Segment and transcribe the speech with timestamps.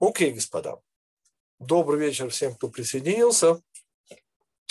[0.00, 0.80] Окей, господа.
[1.58, 3.60] Добрый вечер всем, кто присоединился.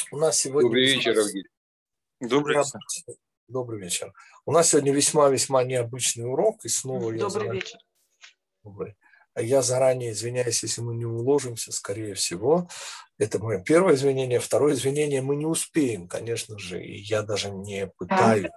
[0.09, 0.69] У нас сегодня...
[0.69, 1.49] Добрый вечер, Авгелий.
[2.21, 2.79] Добрый вечер.
[3.49, 4.13] Добрый вечер.
[4.45, 7.53] У нас сегодня весьма-весьма необычный урок, и снова Добрый я заранее...
[7.55, 7.79] вечер.
[8.63, 8.95] Добрый.
[9.35, 12.69] Я заранее извиняюсь, если мы не уложимся, скорее всего.
[13.17, 14.39] Это мое первое извинение.
[14.39, 18.49] Второе извинение мы не успеем, конечно же, и я даже не пытаюсь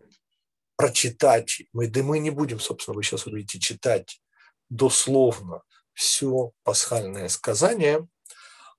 [0.76, 1.62] прочитать.
[1.72, 4.22] Мы, да мы не будем, собственно, вы сейчас увидите, читать
[4.68, 5.62] дословно
[5.92, 8.08] все пасхальное сказание,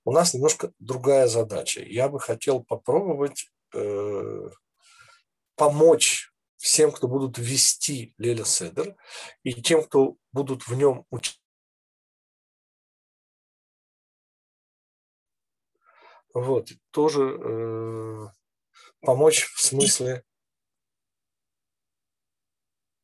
[0.04, 1.80] у нас немножко другая задача.
[1.80, 4.50] Я бы хотел попробовать э,
[5.54, 8.96] помочь всем, кто будут вести Леля Седер,
[9.42, 11.40] и тем, кто будут в нем учить.
[16.34, 18.28] Вот, тоже э,
[19.00, 20.24] помочь в смысле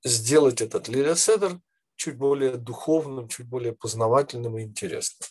[0.02, 1.60] сделать этот Лиля Седер
[1.98, 5.28] чуть более духовным, чуть более познавательным и интересным.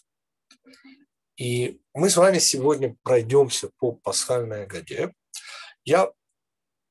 [1.37, 5.13] И мы с вами сегодня пройдемся по пасхальной Агаде.
[5.85, 6.11] Я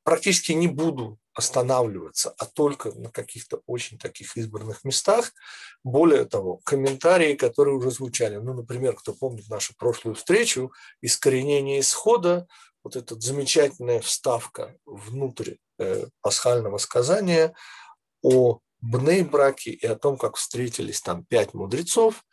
[0.02, 5.32] практически не буду останавливаться, а только на каких-то очень таких избранных местах.
[5.84, 12.46] Более того, комментарии, которые уже звучали, ну, например, кто помнит нашу прошлую встречу, искоренение исхода,
[12.82, 17.52] вот эта замечательная вставка внутрь э, пасхального сказания
[18.22, 22.24] о Бней-браке и о том, как встретились там пять мудрецов,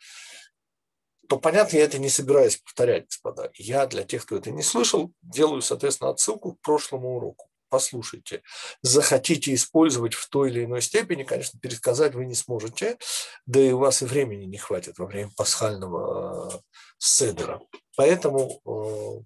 [1.28, 3.50] то, понятно, я это не собираюсь повторять, господа.
[3.54, 7.48] Я для тех, кто это не слышал, делаю, соответственно, отсылку к прошлому уроку.
[7.70, 8.42] Послушайте.
[8.82, 12.98] Захотите использовать в той или иной степени, конечно, пересказать вы не сможете,
[13.46, 16.58] да и у вас и времени не хватит во время пасхального э,
[16.98, 17.60] седера.
[17.96, 19.24] Поэтому э,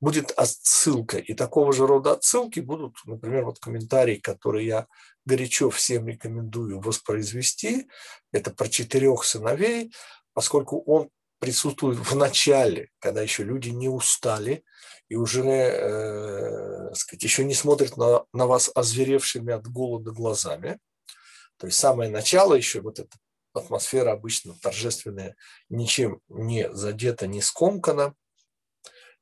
[0.00, 1.18] будет отсылка.
[1.18, 4.86] И такого же рода отсылки будут, например, вот комментарии, которые я
[5.24, 7.88] горячо всем рекомендую воспроизвести.
[8.32, 9.92] Это про четырех сыновей,
[10.32, 14.64] поскольку он присутствует в начале, когда еще люди не устали
[15.08, 20.78] и уже, э, сказать, еще не смотрят на, на вас озверевшими от голода глазами.
[21.58, 23.16] То есть самое начало еще, вот эта
[23.52, 25.36] атмосфера обычно торжественная,
[25.68, 28.14] ничем не задета, не скомкана.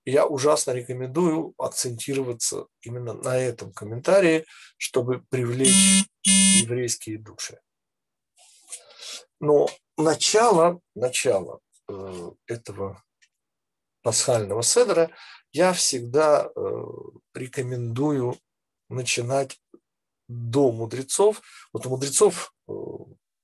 [0.04, 4.44] Я ужасно рекомендую акцентироваться именно на этом комментарии,
[4.76, 7.60] чтобы привлечь еврейские души.
[9.38, 13.02] Но начало, начало э, этого
[14.02, 15.10] пасхального седра
[15.52, 16.84] я всегда э,
[17.34, 18.36] рекомендую
[18.88, 19.60] начинать
[20.28, 21.42] до мудрецов.
[21.72, 22.72] Вот у мудрецов э,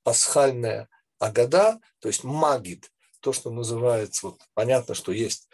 [0.03, 0.89] пасхальная
[1.19, 2.91] агада, то есть магит,
[3.21, 5.49] то, что называется, вот понятно, что есть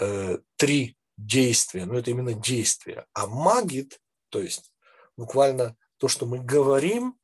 [0.00, 3.06] э, три действия, но это именно действия.
[3.12, 4.00] А магит,
[4.30, 4.72] то есть
[5.16, 7.18] буквально то, что мы говорим,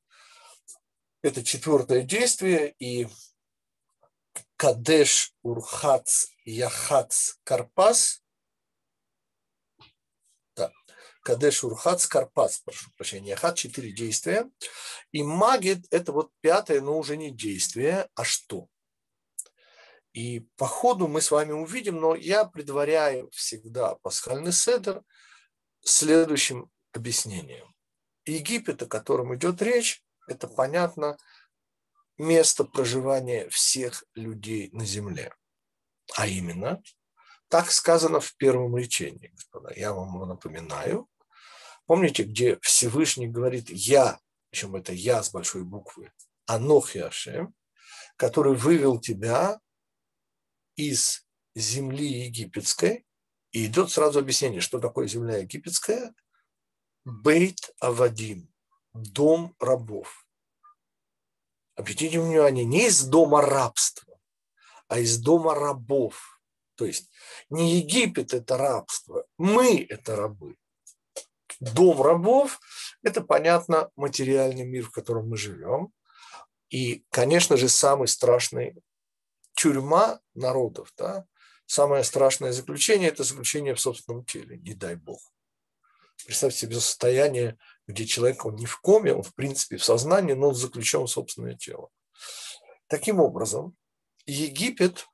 [1.22, 3.08] это четвертое действие, и
[4.56, 8.22] Кадеш, Урхац, Яхац, Карпас.
[10.54, 10.72] Да.
[11.22, 13.30] Кадеш, Урхац, Карпас, прошу прощения.
[13.30, 14.50] Яхат– четыре действия.
[15.12, 18.68] И магит– это вот пятое, но уже не действие, а что?
[20.16, 25.02] И по ходу мы с вами увидим, но я предваряю всегда пасхальный седер
[25.84, 27.74] следующим объяснением.
[28.24, 31.18] Египет, о котором идет речь, это, понятно,
[32.16, 35.34] место проживания всех людей на земле.
[36.16, 36.82] А именно,
[37.48, 41.10] так сказано в первом речении, господа, я вам напоминаю.
[41.84, 46.10] Помните, где Всевышний говорит «Я», причем это «Я» с большой буквы,
[46.46, 47.54] «Анох Яшем»,
[48.16, 49.60] который вывел тебя
[50.76, 53.06] из земли египетской,
[53.52, 56.14] и идет сразу объяснение, что такое земля египетская.
[57.04, 58.52] Бейт Авадим,
[58.92, 60.26] дом рабов.
[61.74, 64.18] Обратите внимание, не из дома рабства,
[64.88, 66.40] а из дома рабов.
[66.74, 67.10] То есть
[67.48, 70.56] не Египет– это рабство, мы– это рабы.
[71.60, 72.60] Дом рабов–
[73.02, 75.92] это, понятно, материальный мир, в котором мы живем.
[76.68, 78.76] И, конечно же, самый страшный
[79.56, 81.26] тюрьма народов, да,
[81.66, 85.20] самое страшное заключение– это заключение в собственном теле, не дай бог.
[86.24, 90.48] Представьте себе состояние, где человек, он не в коме, он в принципе в сознании, но
[90.48, 91.90] он заключен в собственное тело.
[92.86, 93.76] Таким образом,
[94.26, 95.06] Египет,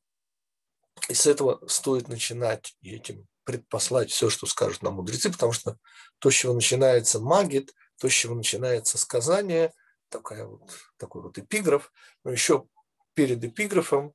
[1.09, 5.79] и с этого стоит начинать и этим предпослать все, что скажут нам мудрецы, потому что
[6.19, 9.73] то, с чего начинается магит, то, с чего начинается сказание,
[10.09, 11.93] такая вот, такой вот эпиграф,
[12.25, 12.67] но еще
[13.15, 14.15] перед эпиграфом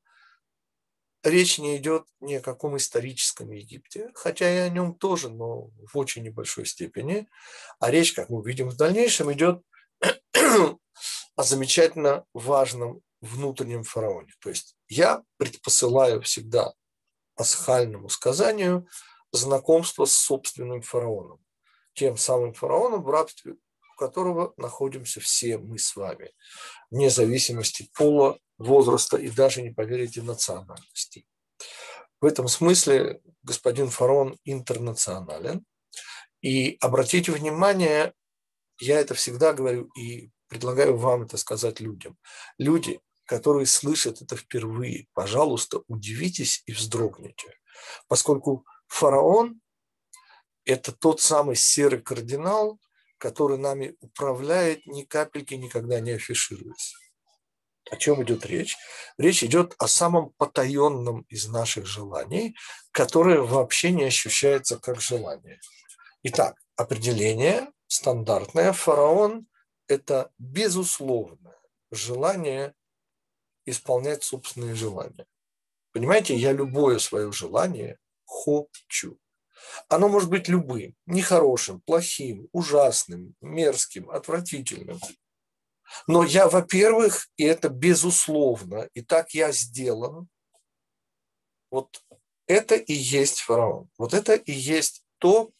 [1.30, 5.98] речь не идет ни о каком историческом Египте, хотя и о нем тоже, но в
[5.98, 7.28] очень небольшой степени.
[7.80, 9.62] А речь, как мы увидим в дальнейшем, идет
[11.36, 14.34] о замечательно важном внутреннем фараоне.
[14.40, 16.74] То есть Я предпосылаю всегда
[17.36, 18.88] пасхальному сказанию
[19.32, 21.40] знакомство с собственным фараоном,
[21.94, 23.56] тем самым фараоном, в рабстве
[23.98, 26.32] которого находимся все мы с вами,
[26.90, 31.25] вне зависимости пола, возраста и даже, не поверите, национальности.
[32.19, 35.65] В этом смысле господин фараон интернационален.
[36.42, 38.13] И обратите внимание,
[38.80, 42.18] я это всегда говорю и предлагаю вам это сказать людям.
[42.57, 47.59] Люди, которые слышат это впервые, пожалуйста, удивитесь и вздрогните,
[48.07, 49.59] поскольку фараон–
[50.65, 52.80] это тот самый серый кардинал,
[53.18, 56.95] который нами управляет, ни капельки никогда не афишируясь.
[57.92, 58.78] О чем идет речь?
[59.18, 62.56] Речь идет о самом потаенном из наших желаний,
[62.92, 65.60] которое вообще не ощущается как желание.
[66.24, 68.74] Итак, определение стандартное.
[68.74, 69.48] Фараон–
[69.88, 71.57] это безусловное
[71.92, 72.74] желание
[73.66, 75.25] исполнять собственные желания.
[75.94, 79.18] Понимаете, я любое свое желание хочу.
[79.90, 85.00] Оно может быть любым, нехорошим, плохим, ужасным, мерзким, отвратительным.
[86.07, 90.28] Но я, во-первых, и это безусловно, и так я сделан,
[91.69, 92.01] вот
[92.48, 93.89] это и есть фараон.
[93.98, 95.51] Вот это и есть то,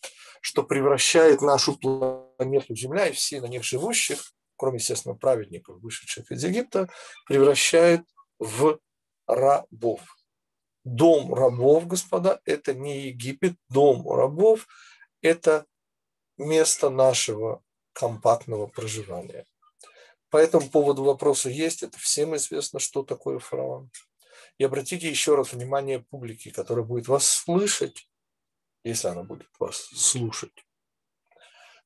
[0.41, 6.44] что превращает нашу планету Земля и все на них живущих, кроме, естественно, праведников, вышедших из
[6.44, 6.89] Египта,
[7.25, 8.01] превращает
[8.39, 8.80] в
[9.27, 10.01] рабов.
[10.83, 14.68] Дом рабов, господа, это не Египет, дом рабов–
[15.21, 15.65] это
[16.38, 19.45] место нашего компактного проживания.
[20.29, 23.89] По этому поводу вопросы есть, это всем известно, что такое фараон.
[24.57, 28.09] И обратите еще раз внимание публики, которая будет вас слышать,
[28.83, 30.65] если она будет вас слушать,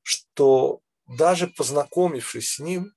[0.02, 2.92] что даже познакомившись с ним,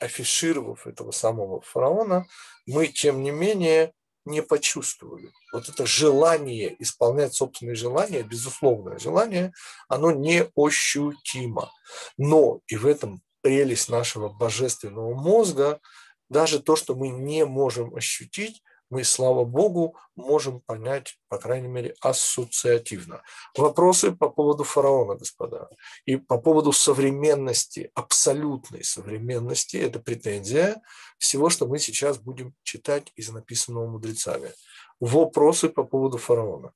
[0.00, 2.26] афишировав этого самого фараона,
[2.66, 3.92] мы, тем не менее,
[4.24, 5.30] не почувствовали.
[5.52, 9.52] Вот это желание исполнять собственные желания, безусловное желание,
[9.88, 11.72] оно не ощутимо.
[12.16, 15.80] Но и в этом прелесть нашего божественного мозга,
[16.28, 21.94] даже то, что мы не можем ощутить, мы, слава Богу, можем понять, по крайней мере,
[22.00, 23.22] ассоциативно.
[23.56, 25.68] Вопросы по поводу фараона, господа,
[26.06, 30.80] и по поводу современности, абсолютной современности, это претензия
[31.18, 34.52] всего, что мы сейчас будем читать из написанного мудрецами.
[35.00, 36.72] Вопросы по поводу фараона.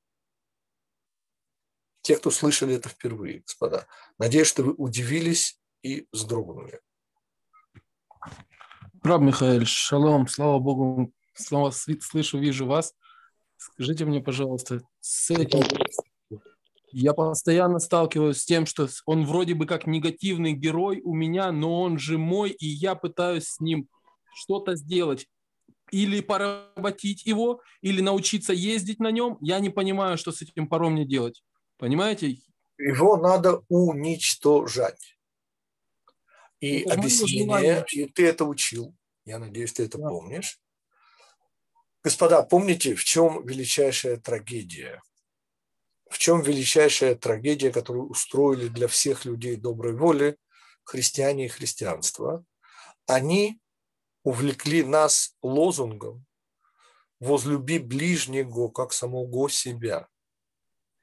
[2.03, 3.87] Те, кто слышали это впервые, господа.
[4.19, 6.81] Надеюсь, что вы удивились и вздрогнули.
[9.03, 12.95] Раб Михаил, шалом, слава Богу, снова слышу, вижу вас.
[13.57, 15.61] Скажите мне, пожалуйста, с этим
[16.93, 21.81] я постоянно сталкиваюсь с тем, что он вроде бы как негативный герой у меня, но
[21.81, 23.89] он же мой, и я пытаюсь с ним
[24.35, 25.27] что-то сделать.
[25.91, 29.39] Или поработить его, или научиться ездить на нем.
[29.41, 31.43] Я не понимаю, что с этим паром мне делать.
[31.79, 32.39] Понимаете?
[32.79, 35.12] Его надо уничтожать.
[36.63, 38.95] И это объяснение, и ты это учил,
[39.25, 40.09] я надеюсь, ты это да.
[40.09, 40.61] помнишь.
[42.05, 45.03] Господа, помните, в чем величайшая трагедия?
[46.09, 50.37] В чем величайшая трагедия, которую устроили для всех людей доброй воли
[50.85, 52.45] христиане и христианство?
[53.07, 53.61] Они
[54.23, 56.25] увлекли нас лозунгом
[57.19, 60.07] «возлюби ближнего, как самого себя».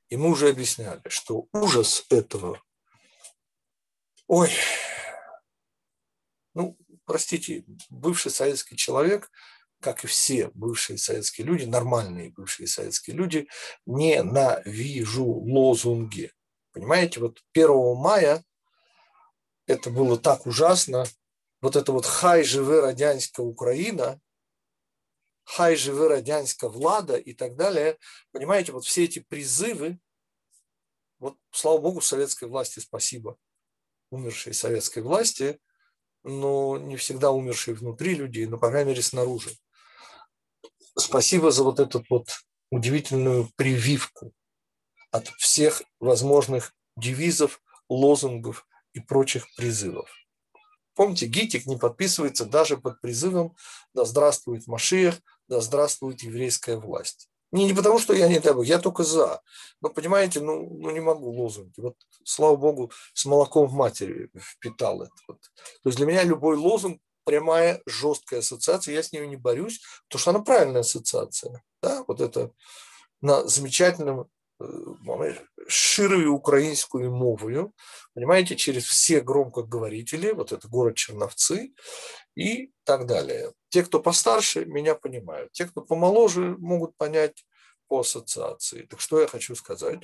[0.07, 2.63] И мы уже объясняли, что ужас этого,
[4.25, 4.51] ой,
[6.61, 9.31] ну, простите, бывший советский человек–
[9.81, 13.47] как и все бывшие советские люди, нормальные бывшие советские люди,
[13.85, 16.31] ненавижу лозунги.
[16.71, 18.43] Понимаете, вот 1 мая
[19.67, 21.05] это было так ужасно.
[21.61, 24.19] Вот это вот «Хай живе радянская Украина»,
[25.43, 27.97] «Хай живе радянская влада» и так далее.
[28.31, 29.99] Понимаете, вот все эти призывы,
[31.17, 33.37] вот слава богу, советской власти спасибо,
[34.09, 35.59] умершей советской власти,
[36.29, 39.51] но не всегда умершие внутри людей, но, по крайней мере, снаружи
[40.99, 42.29] спасибо за вот эту вот
[42.71, 44.31] удивительную прививку
[45.11, 50.09] от всех возможных девизов, лозунгов и прочих призывов.
[50.93, 53.55] Помните, Гитик не подписывается даже под призывом
[53.93, 55.15] «Да здравствует Машиях,
[55.47, 57.28] да здравствует еврейская власть».
[57.51, 59.41] Не, не потому, что я не дай бог, я только за.
[59.81, 61.79] Но понимаете, ну, ну не могу лозунги.
[61.79, 65.13] Вот, слава богу, с молоком в матери впитал это.
[65.27, 65.39] Вот.
[65.83, 70.19] То есть для меня любой лозунг прямая, жесткая ассоциация, я с ней не борюсь, потому
[70.19, 71.63] что она правильная ассоциация.
[71.81, 72.03] Да?
[72.07, 72.51] Вот это
[73.21, 74.29] на замечательном
[75.67, 77.73] широю украинскую мовою,
[78.13, 81.73] понимаете, через все громкоговорители, вот это город Черновцы
[82.35, 83.53] и так далее.
[83.69, 85.51] Те, кто постарше, меня понимают.
[85.51, 87.45] Те, кто помоложе, могут понять
[87.87, 88.83] по ассоциации.
[88.83, 90.01] Так что я хочу сказать?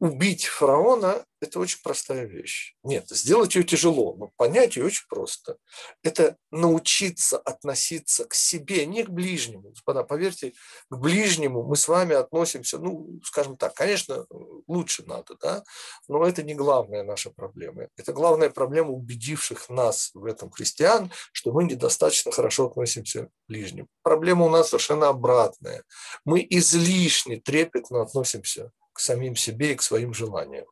[0.00, 2.74] Убить фараона– это очень простая вещь.
[2.82, 5.56] Нет, сделать ее тяжело, но понять ее очень просто.
[6.02, 9.70] Это научиться относиться к себе, не к ближнему.
[9.70, 10.54] Господа, поверьте,
[10.88, 14.26] к ближнему мы с вами относимся, ну, скажем так, конечно,
[14.66, 15.62] лучше надо, да,
[16.08, 17.88] но это не главная наша проблема.
[17.96, 23.88] Это главная проблема убедивших нас в этом христиан, что мы недостаточно хорошо относимся к ближнему.
[24.02, 25.84] Проблема у нас совершенно обратная.
[26.24, 30.66] Мы излишне трепетно относимся самим себе и к своим желаниям.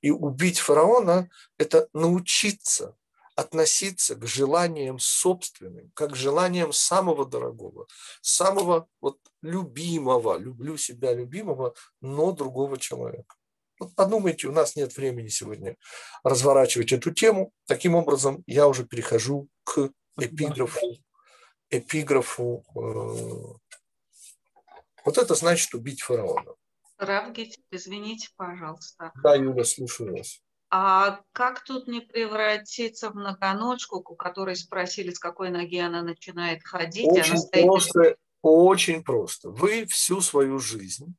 [0.00, 1.28] И убить фараона–
[1.58, 2.96] это научиться
[3.36, 7.86] относиться к желаниям собственным, как к желаниям самого дорогого,
[8.22, 13.36] самого вот любимого, люблю себя любимого, но другого человека.
[13.78, 15.76] Вот подумайте, у нас нет времени сегодня
[16.24, 17.52] разворачивать эту тему.
[17.66, 20.96] Таким образом, я уже перехожу к эпиграфу.
[21.68, 22.64] Эпиграфу.
[22.74, 23.76] Э,
[25.04, 26.54] вот это значит убить фараона.
[26.98, 29.12] Равгить, извините, пожалуйста.
[29.22, 30.40] Да, Юля, слушаю вас.
[30.70, 36.64] А как тут не превратиться в многоножку, у которой спросили, с какой ноги она начинает
[36.64, 37.06] ходить?
[37.06, 37.64] Очень она стоит...
[37.64, 39.50] просто, очень просто.
[39.50, 41.14] Вы всю свою жизнь,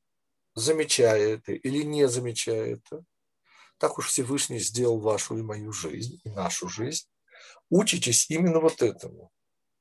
[0.54, 3.04] замечая это или не замечая это,
[3.78, 7.08] так уж Всевышний сделал вашу и мою жизнь, и нашу жизнь,
[7.70, 9.32] учитесь именно вот этому.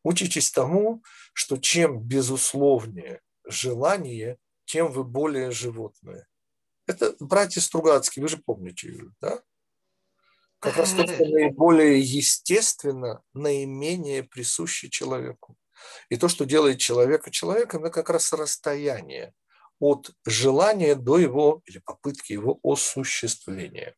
[0.04, 6.28] Учитесь тому, что чем безусловнее желание, тем вы более животное.
[6.86, 9.40] Это братья Стругацкие, вы же помните, да?
[10.58, 15.56] Как раз то, что наиболее естественно, наименее присуще человеку.
[16.08, 19.34] И то, что делает человека человеком, это как раз расстояние
[19.78, 23.94] от желания до его или попытки его осуществления.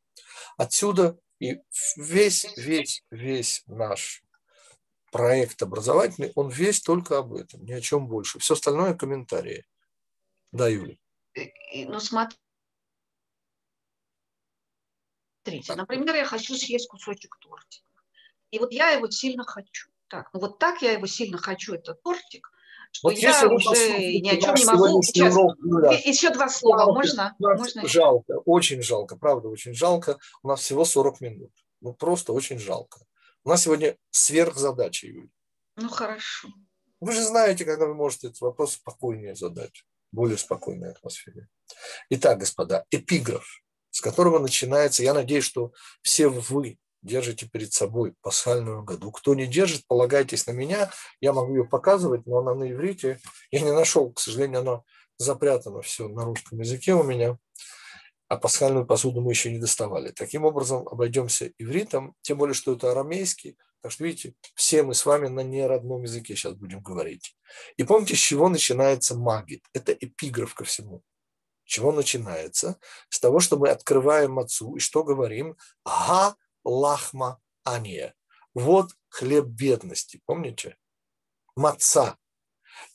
[0.56, 1.60] Отсюда и
[1.96, 4.24] весь, весь, весь наш
[5.12, 8.40] проект образовательный, он весь только об этом, ни о чем больше.
[8.40, 9.64] Все остальное комментарии.
[10.52, 10.96] Да, Юля.
[11.86, 12.38] Ну, смотрите,
[15.74, 17.88] например, я хочу съесть кусочек тортика.
[18.50, 19.88] И вот я его сильно хочу.
[20.08, 22.50] Так, ну вот так я его сильно хочу, этот тортик,
[22.92, 25.02] что вот я уже ни о чем не могу.
[25.02, 25.56] Сейчас, урок,
[26.04, 27.36] еще два слова, жалко, можно?
[27.38, 27.86] можно?
[27.86, 30.18] Жалко, очень жалко, правда, очень жалко.
[30.42, 31.52] У нас всего 40 минут.
[31.80, 33.00] Ну, просто очень жалко.
[33.44, 35.28] У нас сегодня сверхзадача, Юля.
[35.76, 36.48] Ну, хорошо.
[37.00, 41.48] Вы же знаете, когда вы можете этот вопрос спокойнее задать более спокойной атмосфере.
[42.10, 45.72] Итак, господа, эпиграф, с которого начинается, я надеюсь, что
[46.02, 49.12] все вы держите перед собой пасхальную году.
[49.12, 53.20] Кто не держит, полагайтесь на меня, я могу ее показывать, но она на иврите.
[53.50, 54.82] Я не нашел, к сожалению, она
[55.16, 57.38] запрятана все на русском языке у меня
[58.28, 60.10] а пасхальную посуду мы еще не доставали.
[60.10, 65.06] Таким образом, обойдемся ивритом, тем более, что это арамейский, так что, видите, все мы с
[65.06, 67.36] вами на неродном языке сейчас будем говорить.
[67.76, 69.64] И помните, с чего начинается магит?
[69.72, 71.02] Это эпиграф ко всему.
[71.64, 72.78] С чего начинается?
[73.08, 75.56] С того, что мы открываем отцу и что говорим?
[75.84, 78.14] Ага, лахма ания.
[78.54, 80.76] Вот хлеб бедности, помните?
[81.54, 82.18] Маца,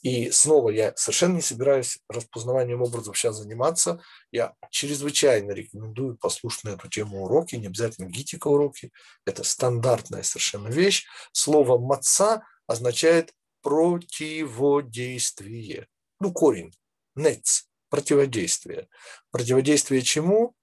[0.01, 4.01] и снова я совершенно не собираюсь распознаванием образов сейчас заниматься.
[4.31, 8.91] Я чрезвычайно рекомендую послушать на эту тему уроки, не обязательно гитика уроки.
[9.25, 11.05] Это стандартная совершенно вещь.
[11.31, 15.87] Слово «маца» означает противодействие.
[16.19, 16.73] Ну, корень,
[17.15, 18.89] нец, противодействие.
[19.31, 20.53] Противодействие чему?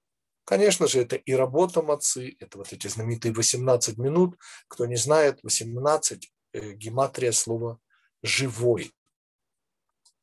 [0.44, 4.36] Конечно же, это и работа мацы, это вот эти знаменитые 18 минут.
[4.68, 7.78] Кто не знает, 18 э, гематрия слова
[8.22, 8.92] «живой»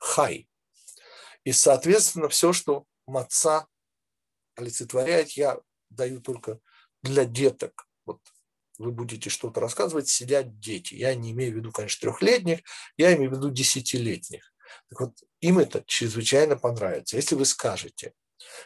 [0.07, 0.47] хай.
[1.43, 3.67] И, соответственно, все, что маца
[4.55, 5.59] олицетворяет, я
[5.89, 6.59] даю только
[7.03, 7.87] для деток.
[8.05, 8.19] Вот
[8.77, 10.93] вы будете что-то рассказывать, сидят дети.
[10.95, 12.59] Я не имею в виду, конечно, трехлетних,
[12.97, 14.53] я имею в виду десятилетних.
[14.89, 17.15] Так вот, им это чрезвычайно понравится.
[17.17, 18.13] Если вы скажете,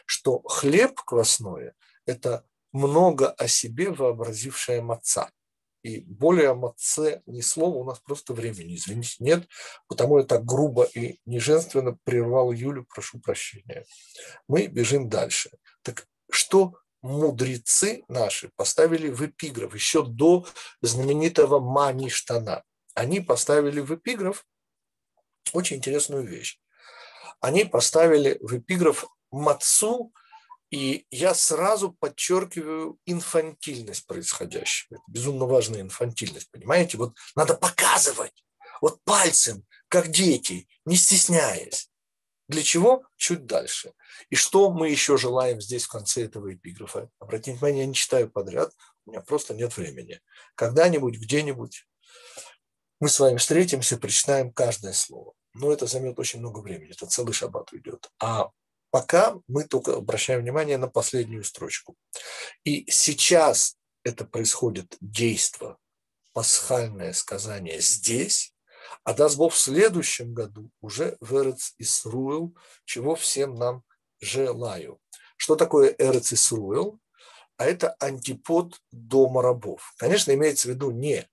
[0.06, 1.74] что хлеб квасное–
[2.06, 5.30] это много о себе вообразившая маца–
[5.82, 9.48] и более о матце ни слова у нас просто времени, извините, нет.
[9.88, 13.84] Потому я так грубо и неженственно прервал Юлю, прошу прощения.
[14.48, 15.50] Мы бежим дальше.
[15.82, 20.46] Так что мудрецы наши поставили в эпиграф еще до
[20.80, 22.62] знаменитого Маништана?
[22.94, 24.46] Они поставили в эпиграф
[25.52, 26.60] очень интересную вещь.
[27.40, 30.12] Они поставили в эпиграф мацу
[30.72, 34.96] и я сразу подчеркиваю инфантильность происходящего.
[34.96, 36.96] Это безумно важная инфантильность, понимаете?
[36.96, 38.32] Вот надо показывать,
[38.80, 41.90] вот пальцем, как дети, не стесняясь.
[42.48, 43.04] Для чего?
[43.16, 43.92] Чуть дальше.
[44.30, 47.10] И что мы еще желаем здесь в конце этого эпиграфа?
[47.18, 48.72] Обратите внимание, я не читаю подряд,
[49.04, 50.20] у меня просто нет времени.
[50.54, 51.86] Когда-нибудь, где-нибудь
[52.98, 55.34] мы с вами встретимся, прочитаем каждое слово.
[55.52, 58.10] Но это займет очень много времени, это целый шаббат уйдет.
[58.18, 58.50] А
[58.92, 61.96] пока мы только обращаем внимание на последнюю строчку.
[62.62, 65.78] И сейчас это происходит действо,
[66.34, 68.54] пасхальное сказание здесь,
[69.02, 73.82] а даст Бог в следующем году уже в Эрец Исруэл, чего всем нам
[74.20, 75.00] желаю.
[75.36, 77.00] Что такое Эрец Исруэл?
[77.56, 79.94] А это антипод дома рабов.
[79.96, 81.26] Конечно, имеется в виду не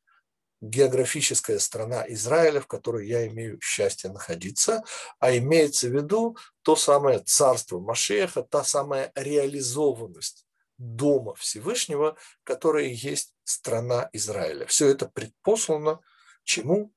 [0.61, 4.83] географическая страна Израиля, в которой я имею счастье находиться,
[5.19, 10.45] а имеется в виду то самое царство Машеха, та самая реализованность
[10.77, 14.65] Дома Всевышнего, которая есть страна Израиля.
[14.65, 15.99] Все это предпослано
[16.43, 16.93] чему?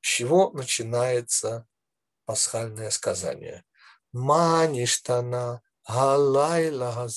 [0.00, 1.66] С чего начинается
[2.26, 3.64] пасхальное сказание?
[4.12, 7.08] Маништана, галайла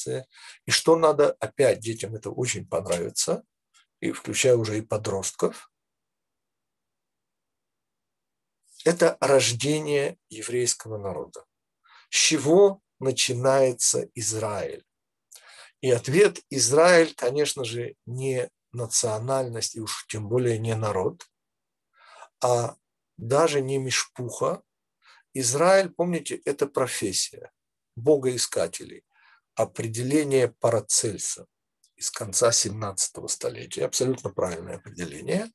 [0.66, 3.44] И что надо, опять детям это очень понравится,
[4.00, 5.72] и включая уже и подростков,
[8.88, 11.44] это рождение еврейского народа.
[12.10, 14.86] С чего начинается Израиль?
[15.82, 21.30] И ответ Израиль, конечно же, не национальность и уж тем более не народ,
[22.42, 22.78] а
[23.18, 24.64] даже не мешпуха.
[25.34, 27.52] Израиль, помните, это профессия
[27.98, 29.04] богоискателей,
[29.56, 31.46] определение Парацельса
[31.98, 33.86] из конца 17 столетия.
[33.86, 35.52] Абсолютно правильное определение.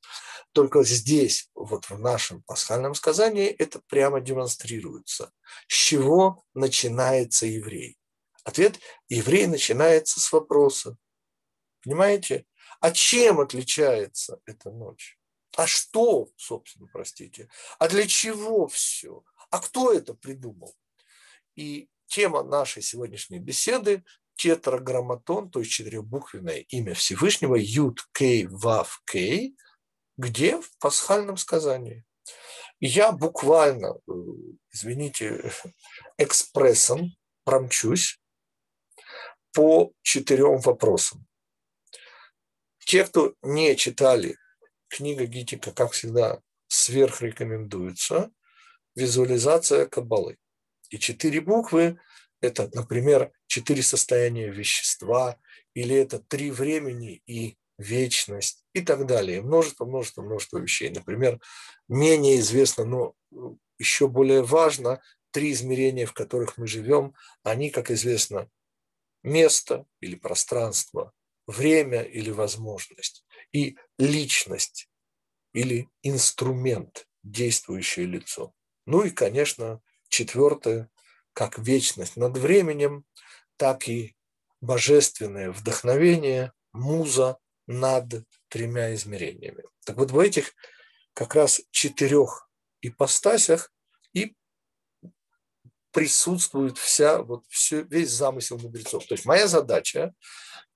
[0.51, 5.31] Только здесь, вот в нашем пасхальном сказании, это прямо демонстрируется.
[5.67, 7.97] С чего начинается еврей?
[8.43, 10.97] Ответ– еврей начинается с вопроса.
[11.81, 12.45] Понимаете?
[12.81, 15.17] А чем отличается эта ночь?
[15.55, 17.49] А что, собственно, простите?
[17.79, 19.23] А для чего все?
[19.49, 20.75] А кто это придумал?
[21.55, 24.03] И тема нашей сегодняшней беседы–
[24.35, 29.55] тетраграмматон, то есть четырехбуквенное имя Всевышнего, Юд Кей Вав Кей,
[30.17, 32.05] где в пасхальном сказании.
[32.79, 34.11] Я буквально, э,
[34.71, 35.51] извините,
[36.17, 38.19] экспрессом промчусь
[39.53, 41.25] по четырем вопросам.
[42.79, 44.37] Те, кто не читали
[44.89, 48.31] книга Гитика, как всегда, сверх рекомендуется,
[48.95, 50.37] визуализация Кабалы.
[50.89, 51.99] И четыре буквы–
[52.43, 55.37] это, например, четыре состояния вещества,
[55.73, 59.41] или это три времени и вечность и так далее.
[59.41, 60.89] Множество, множество, множество вещей.
[60.89, 61.39] Например,
[61.87, 63.15] менее известно, но
[63.79, 65.01] еще более важно,
[65.31, 68.49] три измерения, в которых мы живем, они, как известно,
[69.23, 71.13] место или пространство,
[71.47, 74.89] время или возможность и личность
[75.53, 78.53] или инструмент, действующее лицо.
[78.85, 80.89] Ну и, конечно, четвертое,
[81.33, 83.05] как вечность над временем,
[83.57, 84.15] так и
[84.61, 89.63] божественное вдохновение, муза над тремя измерениями.
[89.85, 90.53] Так вот в этих
[91.13, 92.49] как раз четырех
[92.81, 93.71] ипостасях
[94.13, 94.35] и
[95.91, 99.05] присутствует вся, вот все, весь замысел мудрецов.
[99.05, 100.13] То есть моя задача,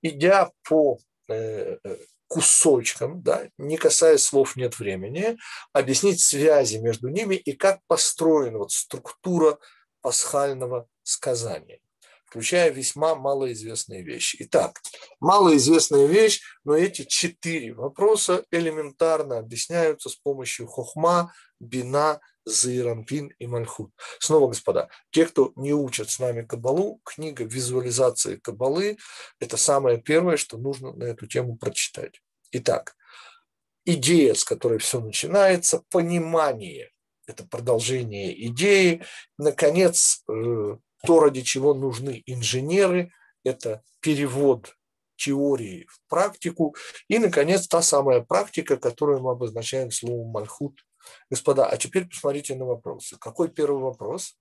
[0.02, 5.38] идя по э, э, кусочкам, да, не касаясь слов «нет времени»,
[5.74, 9.58] объяснить связи между ними и как построена вот структура
[10.08, 11.82] пасхального сказания
[12.28, 14.38] включая весьма малоизвестные вещи.
[14.42, 14.82] Итак,
[15.22, 23.92] малоизвестная вещь, но эти четыре вопроса элементарно объясняются с помощью хохма, бина, Заирампин и Мальхут.
[24.20, 28.98] Снова, господа, те, кто не учат с нами Кабалу, книга визуализации Кабалы–
[29.40, 32.22] это самое первое, что нужно на эту тему прочитать.
[32.52, 32.96] Итак,
[33.86, 36.92] идея, с которой все начинается, понимание–
[37.28, 39.04] это продолжение идеи.
[39.38, 43.12] Наконец, э, то, ради чего нужны инженеры,
[43.44, 44.76] это перевод
[45.16, 46.76] теории в практику.
[47.08, 50.84] И, наконец, та самая практика, которую мы обозначаем словом «мальхут»,
[51.30, 53.18] Господа, а теперь посмотрите на вопросы.
[53.18, 54.38] Какой первый вопрос?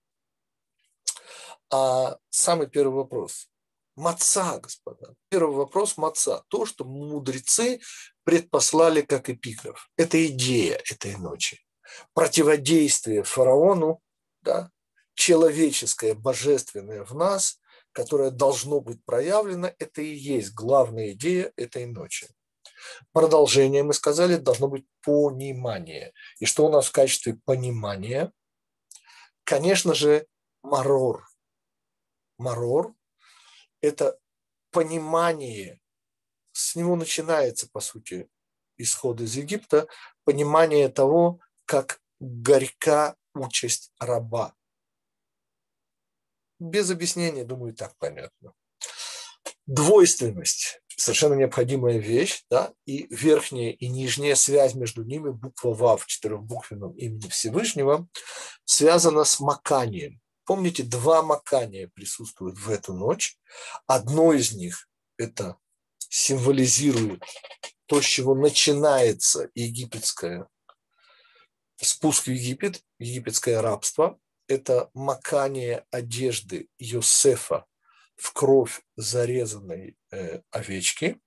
[1.71, 3.49] А самый первый вопрос.
[3.97, 5.15] Маца, господа.
[5.31, 6.45] Первый вопрос– маца.
[6.49, 7.81] То, что мудрецы
[8.25, 9.89] предпослали как эпиграф.
[9.97, 11.66] Это идея этой ночи.
[12.15, 14.01] Противодействие фараону,
[14.43, 14.71] да,
[15.15, 17.61] человеческое, божественное в нас,
[17.93, 22.29] которое должно быть проявлено, это и есть главная идея этой ночи.
[23.13, 26.13] Продолжение, мы сказали, должно быть понимание.
[26.39, 28.33] И что у нас в качестве понимания?
[29.45, 30.27] Конечно же,
[30.63, 31.27] марор.
[32.39, 32.95] Марор–
[33.81, 34.19] это
[34.71, 35.81] понимание,
[36.53, 38.29] с него начинается, по сути,
[38.77, 39.89] исход из Египта,
[40.25, 44.55] понимание того, как горька участь раба.
[46.59, 48.55] без объяснения, думаю, так понятно.
[49.67, 56.07] Двойственность– совершенно необходимая вещь, да, и верхняя и нижняя связь между ними, буква «ва» в
[56.07, 58.09] четырехбуквенном имени Всевышнего,
[58.65, 60.21] связана с маканием.
[60.47, 63.37] Помните, два макания присутствуют в эту ночь.
[63.87, 65.59] Одно из них– это
[66.09, 67.23] символизирует
[67.87, 70.49] то, с чего начинается египетское
[71.77, 74.19] спуск в Египет, египетское рабство.
[74.49, 77.67] Это макание одежды Йосефа
[78.17, 81.21] в кровь зарезанной э, овечки.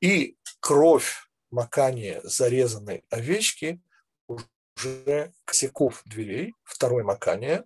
[0.00, 3.80] И кровь макания зарезанной овечки
[4.28, 7.64] уже косяков дверей, второе макание,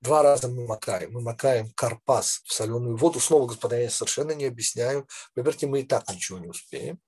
[0.00, 1.12] Два раза мы макаем.
[1.12, 3.20] Мы макаем карпас в соленую воду.
[3.20, 5.06] Снова, господа, я совершенно не объясняю.
[5.34, 6.98] Поверьте, мы и так ничего не успеем.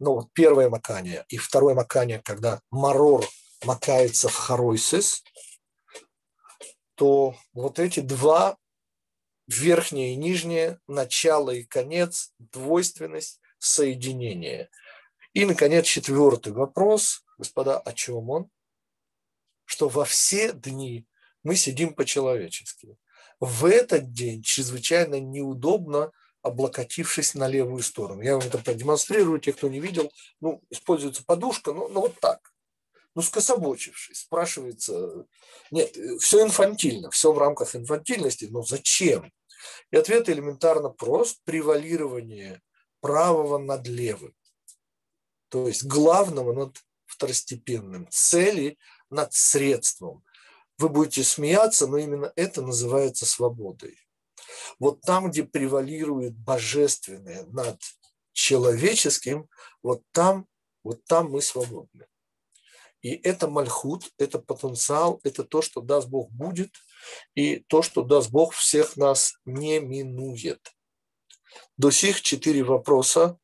[0.00, 3.24] Но вот первое макание и второе макание, когда марор
[3.64, 5.22] макается в хоройсис,
[6.96, 8.56] то вот эти два,
[9.46, 14.70] верхнее и нижнее, начало и конец, двойственность, соединение.
[15.34, 18.50] И, наконец, четвертый вопрос, господа, о чем он?
[19.66, 21.06] Что во все дни
[21.42, 22.96] мы сидим по-человечески.
[23.38, 28.22] В этот день чрезвычайно неудобно облокотившись на левую сторону.
[28.22, 30.10] Я вам это продемонстрирую, те, кто не видел.
[30.40, 32.52] Ну, используется подушка, ну, ну вот так.
[33.14, 35.26] Ну, скособочившись, спрашивается,
[35.70, 39.32] нет, все инфантильно, все в рамках инфантильности, но зачем?
[39.90, 42.62] И ответ элементарно прост– превалирование
[43.00, 44.34] правого над левым.
[45.48, 46.76] То есть главного над
[47.06, 48.78] второстепенным, цели
[49.10, 50.24] над средством.
[50.80, 53.98] Вы будете смеяться, но именно это называется свободой.
[54.78, 57.78] Вот там, где превалирует божественное над
[58.32, 59.46] человеческим,
[59.82, 60.46] вот там,
[60.82, 62.06] вот там мы свободны.
[63.02, 66.70] И это мальхут, это потенциал, это то, что даст Бог будет,
[67.34, 70.66] и то, что даст Бог всех нас не минует.
[71.76, 73.38] До сих четыре вопроса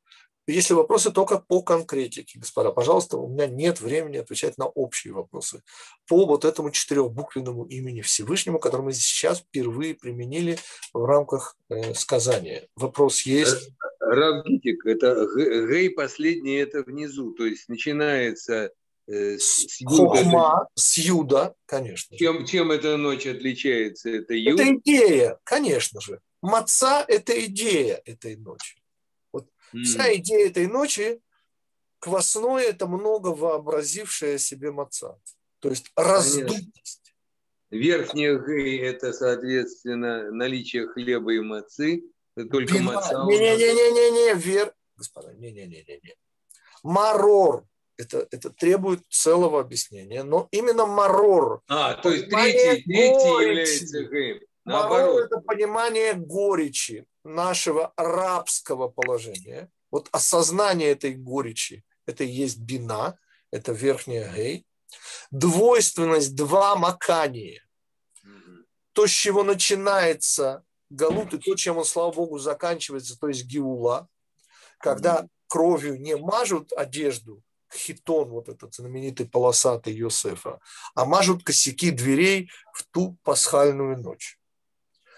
[0.47, 5.63] если вопросы только по конкретике, господа, пожалуйста, у меня нет времени отвечать на общие вопросы.
[6.09, 10.59] По вот этому четырехбуквенному имени Всевышнему, который мы сейчас впервые применили
[10.93, 12.69] в рамках э, сказания.
[12.77, 13.71] Вопрос есть?
[13.99, 18.71] Равгитик, это гей последний, это внизу, то есть начинается
[19.09, 19.97] э, с юда.
[19.97, 22.17] Хохма, с юда, конечно.
[22.17, 24.11] Чем, чем эта ночь отличается?
[24.11, 24.61] Это, юд?
[24.61, 26.21] это идея, конечно же.
[26.41, 28.77] Маца– это идея этой ночи.
[29.75, 29.83] Mm.
[29.83, 31.21] Вся идея этой ночи
[31.99, 35.19] квасное– это много вообразившее себе маца.
[35.61, 37.15] То есть раздутость.
[37.71, 42.03] Верхняя гей– это, соответственно, наличие хлеба и мацы.
[42.37, 42.93] Это только Бина.
[42.93, 43.25] маца.
[43.27, 44.75] Не-не-не-не-не, вер...
[44.97, 46.15] Господа, не-не-не-не.
[46.83, 50.23] Марор это, это требует целого объяснения.
[50.23, 51.63] Но именно марор.
[51.69, 54.41] А, то есть третий, третий является геем.
[54.65, 55.27] Наоборот.
[55.27, 59.71] это понимание горечи нашего рабского положения.
[59.91, 63.19] Вот осознание этой горечи, это и есть бина,
[63.51, 64.67] это верхняя гей.
[65.31, 67.63] Двойственность, два макания.
[68.93, 74.09] То, с чего начинается галут, и то, чем он, слава Богу, заканчивается, то есть гиула,
[74.79, 77.43] когда кровью не мажут одежду,
[77.75, 80.61] хитон, вот этот знаменитый полосатый Йосефа,
[80.95, 84.39] а мажут косяки дверей в ту пасхальную ночь.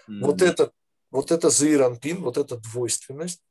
[0.07, 0.19] Mm-hmm.
[0.21, 0.71] Вот это,
[1.11, 3.41] вот это заиранпин, вот эта двойственность.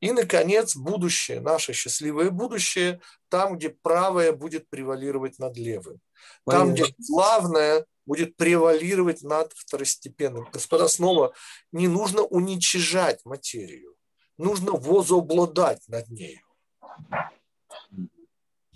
[0.00, 6.00] И, наконец, будущее, наше счастливое будущее, там, где правое будет превалировать над левым.
[6.44, 10.48] Там, где главное будет превалировать над второстепенным.
[10.52, 11.34] Господа, снова
[11.72, 13.96] не нужно уничижать материю,
[14.38, 16.40] нужно возобладать над нею.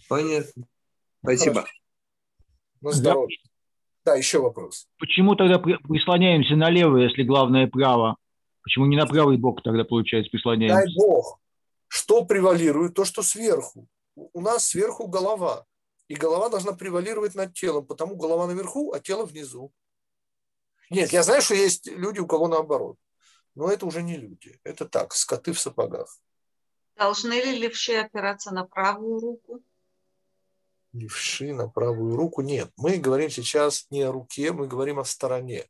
[0.08, 0.66] Понятно.
[1.22, 1.66] Спасибо.
[2.80, 3.38] На здоровье.
[4.10, 4.88] Да, еще вопрос.
[4.98, 8.16] Почему тогда прислоняемся налево, если главное право?
[8.60, 10.84] Почему не на правый бок тогда, получается, прислоняемся?
[10.84, 11.38] Дай бог.
[11.86, 12.94] Что превалирует?
[12.94, 13.86] То, что сверху.
[14.16, 15.64] У нас сверху голова.
[16.08, 19.72] И голова должна превалировать над телом, потому голова наверху, а тело внизу.
[20.90, 22.96] Нет, я знаю, что есть люди, у кого наоборот.
[23.54, 24.58] Но это уже не люди.
[24.64, 26.18] Это так, скоты в сапогах.
[26.96, 29.60] Должны ли левши опираться на правую руку?
[30.92, 32.42] Левши на правую руку.
[32.42, 35.66] Нет, мы говорим сейчас не о руке, мы говорим о стороне.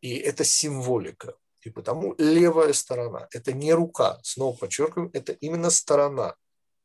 [0.00, 1.34] И это символика.
[1.62, 4.18] И потому левая сторона– это не рука.
[4.22, 6.34] Снова подчеркиваем, это именно сторона.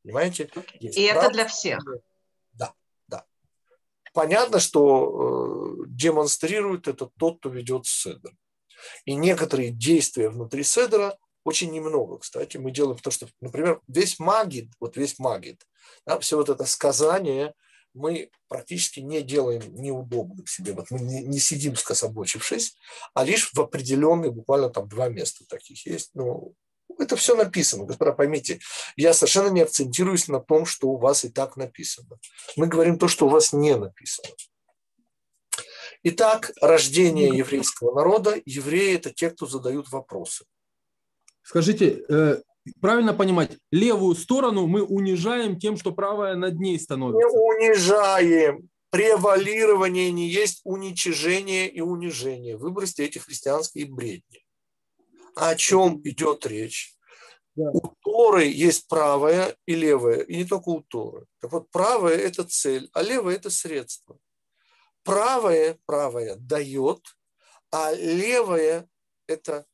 [0.04, 0.50] Понимаете?
[0.80, 1.80] Есть и это для всех.
[2.54, 2.74] Да,
[3.08, 3.26] да.
[4.14, 8.32] Понятно, что э, демонстрирует это тот, кто ведет седр.
[9.06, 14.72] И некоторые действия внутри седра очень немного, кстати, мы делаем, потому что, например, весь магит,
[14.80, 15.66] вот весь магит,
[16.06, 17.54] да, все вот это сказание
[17.96, 20.74] мы практически не делаем неудобных себе.
[20.74, 22.76] Вот мы не, не сидим скособочившись,
[23.14, 26.12] а лишь в определенные, буквально там два места таких есть.
[26.14, 26.54] Ну,
[27.00, 28.60] это все написано, господа, поймите.
[28.96, 32.20] Я совершенно не акцентируюсь на том, что у вас и так написано.
[32.56, 34.30] Мы говорим то, что у вас не написано.
[36.04, 38.40] Итак, рождение еврейского народа.
[38.46, 40.46] Евреи– это те, кто задают вопросы.
[41.42, 42.42] Скажите, э,
[42.82, 47.20] правильно понимать, левую сторону мы унижаем тем, что правая над ней становится?
[47.20, 48.70] Не унижаем.
[48.90, 52.56] Превалирование не есть уничижение и унижение.
[52.56, 54.46] Выбросьте эти христианские бредни.
[55.36, 56.96] О чем идет речь?
[57.56, 57.72] Да.
[57.72, 61.26] У Торы есть правая и левая, и не только у Торы.
[61.40, 64.18] Так вот, правая– это цель, а левая– это средство.
[65.04, 67.02] Правая, правая дает,
[67.72, 68.90] а левая–
[69.28, 69.66] это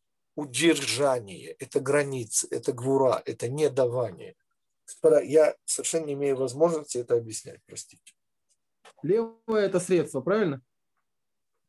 [0.42, 4.36] удержание, это границы, это гвура, это недавание.
[5.24, 8.14] Я совершенно не имею возможности это объяснять, простите.
[9.04, 10.62] Левое– это средство, правильно?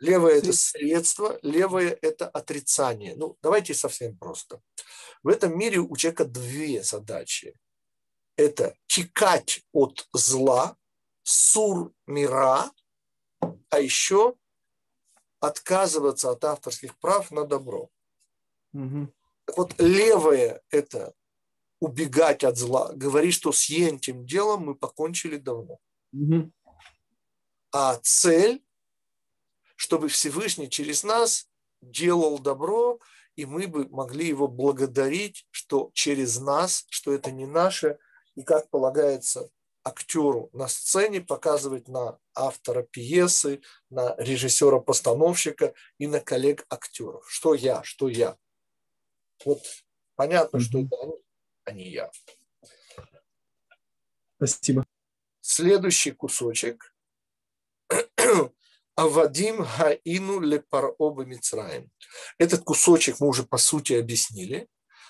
[0.00, 3.14] Левое– это средство, левое– это отрицание.
[3.16, 4.60] Ну, давайте совсем просто.
[5.22, 7.54] В этом мире у человека две задачи.
[8.36, 10.76] Это чекать от зла,
[11.22, 12.70] сур мира,
[13.70, 14.34] а еще
[15.40, 17.90] отказываться от авторских прав на добро.
[18.72, 19.12] Угу.
[19.46, 21.14] Так вот, левое– это
[21.80, 25.78] убегать от зла, говорить, что с этим делом мы покончили давно.
[26.12, 26.52] Угу.
[27.72, 28.62] А цель,
[29.76, 31.48] чтобы Всевышний через нас
[31.80, 33.00] делал добро,
[33.34, 37.98] и мы бы могли его благодарить, что через нас, что это не наше,
[38.34, 39.50] и как полагается
[39.84, 47.24] актеру на сцене показывать на автора пьесы, на режиссера-постановщика и на коллег актеров.
[47.28, 48.36] Что я, что я.
[49.44, 49.62] Вот
[50.14, 51.14] понятно, что это они,
[51.64, 52.10] а не я.
[54.36, 54.84] Спасибо.
[55.40, 56.94] Следующий кусочек.
[58.94, 61.90] Авадим хаину лепароба Мицраем.
[62.38, 64.68] Этот кусочек мы уже по сути объяснили.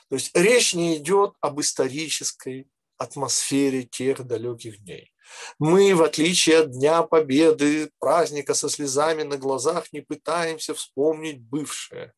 [0.09, 2.69] То есть речь не идет об исторической
[2.99, 5.13] атмосфере тех далеких дней.
[5.59, 12.13] Мы, в отличие от Дня Победы, праздника со слезами на глазах, не пытаемся вспомнить бывшее.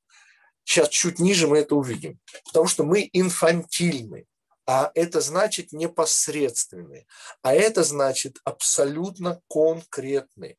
[0.65, 2.19] Сейчас чуть ниже мы это увидим.
[2.47, 4.27] Потому что мы инфантильны.
[4.67, 7.07] А это значит непосредственный.
[7.43, 10.59] А это значит абсолютно конкретный.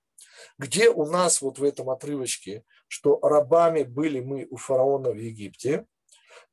[0.57, 5.85] Где у нас вот в этом отрывочке, что рабами были мы у фараона в Египте,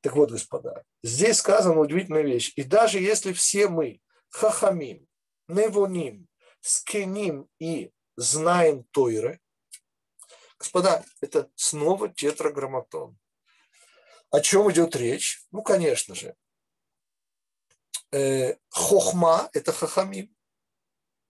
[0.01, 2.51] так вот, господа, здесь сказана удивительная вещь.
[2.55, 5.07] И даже если все мы хахамим,
[5.47, 6.27] невоним,
[6.59, 9.39] скеним и знаем Тойры,
[10.59, 13.17] господа, это снова тетраграмматон.
[14.33, 15.45] О чем идет речь?
[15.51, 16.35] Ну, конечно же,
[18.11, 20.35] э, хохма– это хахамим.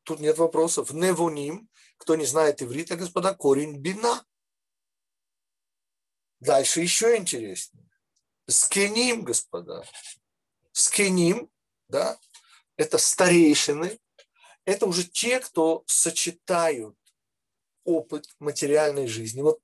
[0.03, 0.93] Тут нет вопросов.
[0.93, 4.25] Невоним, кто не знает иврита, господа, корень бина.
[6.39, 7.89] Дальше еще интереснее.
[8.47, 9.85] Скиним, господа.
[10.71, 11.51] Скиним,
[11.89, 12.17] да,
[12.77, 13.99] это старейшины,
[14.63, 16.97] это уже те, кто сочетают
[17.83, 19.41] опыт материальной жизни.
[19.41, 19.61] Вот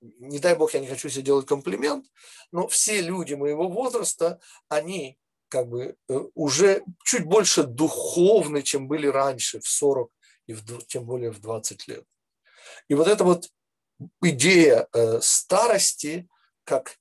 [0.00, 2.06] не дай бог, я не хочу себе делать комплимент,
[2.52, 9.06] но все люди моего возраста, они как бы э, уже чуть больше духовны, чем были
[9.06, 10.10] раньше, в 40
[10.46, 12.04] и в, тем более в 20 лет.
[12.88, 13.48] И вот эта вот
[14.22, 16.28] идея э, старости,
[16.64, 16.98] как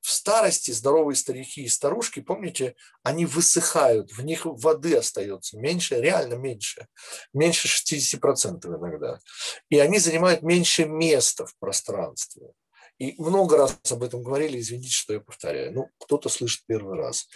[0.00, 6.34] в старости здоровые старики и старушки, помните, они высыхают, в них воды остается меньше, реально
[6.34, 6.86] меньше,
[7.32, 9.20] меньше 60% иногда.
[9.68, 12.52] И они занимают меньше места в пространстве.
[12.98, 15.72] И много раз об этом говорили, извините, что я повторяю.
[15.72, 17.28] Ну, кто-то слышит первый раз.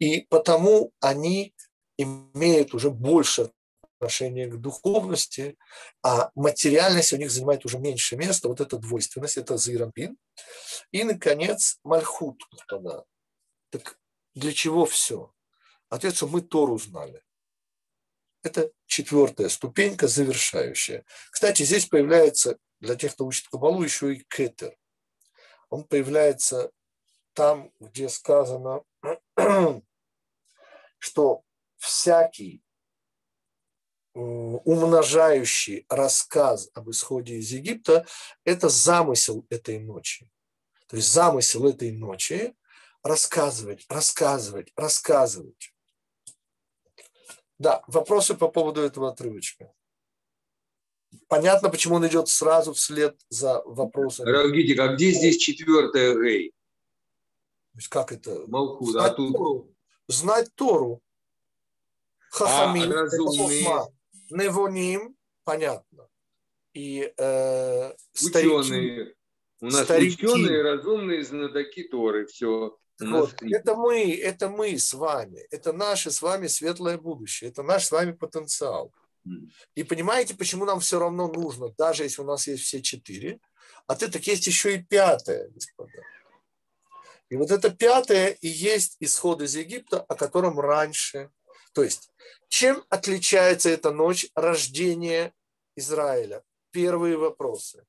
[0.00, 1.54] И потому они
[1.96, 3.50] имеют уже больше
[4.02, 5.56] отношение к духовности,
[6.02, 8.48] а материальность у них занимает уже меньше места.
[8.48, 10.18] Вот эта двойственность, это Зирампин.
[10.90, 13.04] И, наконец, Мальхут, господа.
[13.70, 13.98] Так
[14.34, 15.32] для чего все?
[15.88, 17.22] Ответ, что мы Тору знали.
[18.42, 21.04] Это четвертая ступенька, завершающая.
[21.30, 24.76] Кстати, здесь появляется, для тех, кто учит Кабалу, еще и кетер.
[25.70, 26.72] Он появляется
[27.34, 28.82] там, где сказано,
[30.98, 31.44] что
[31.76, 32.64] всякий
[34.14, 38.06] умножающий рассказ об исходе из Египта–
[38.44, 40.30] это замысел этой ночи.
[40.88, 42.54] То есть замысел этой ночи–
[43.02, 45.74] рассказывать, рассказывать, рассказывать.
[47.58, 49.72] Да, вопросы по поводу этого отрывочка.
[51.28, 54.26] Понятно, почему он идет сразу вслед за вопросом.
[54.26, 56.50] Равгитик, а где здесь четвертая гей?
[57.72, 58.46] То есть как это?
[58.48, 59.32] Малхут, знать, а тут...
[59.32, 59.74] Тору.
[60.08, 61.02] знать Тору.
[62.30, 63.66] Хахамин, а, разумные,
[64.32, 66.08] Невоним, понятно.
[66.74, 69.14] И э, старики,
[69.60, 70.26] У нас старики.
[70.26, 72.26] ученые, разумные знатоки Торы.
[72.26, 72.76] Все.
[73.00, 73.34] Вот.
[73.42, 75.46] Это мы, это мы с вами.
[75.50, 77.50] Это наше с вами светлое будущее.
[77.50, 78.92] Это наш с вами потенциал.
[79.74, 83.38] И понимаете, почему нам все равно нужно, даже если у нас есть все четыре,
[83.86, 86.02] а ты так есть еще и пятое, господа.
[87.28, 91.30] И вот это пятое и есть исход из Египта, о котором раньше.
[91.72, 92.10] То есть,
[92.48, 95.32] чем отличается эта ночь рождения
[95.76, 96.42] Израиля?
[96.70, 97.84] Первые вопросы.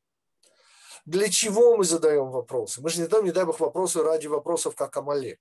[1.05, 2.81] Для чего мы задаем вопросы?
[2.81, 5.39] Мы же не даем, не дай бог, вопросы ради вопросов, как Амалек.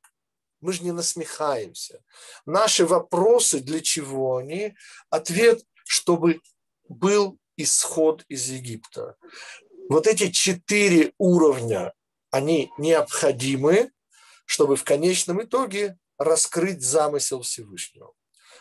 [0.60, 2.02] Мы же не насмехаемся.
[2.46, 4.76] Наши вопросы, для чего они?
[5.10, 6.40] Ответ, чтобы
[6.88, 9.16] был исход из Египта.
[9.88, 11.92] Вот эти четыре уровня,
[12.30, 13.92] они необходимы,
[14.46, 18.14] чтобы в конечном итоге раскрыть замысел Всевышнего.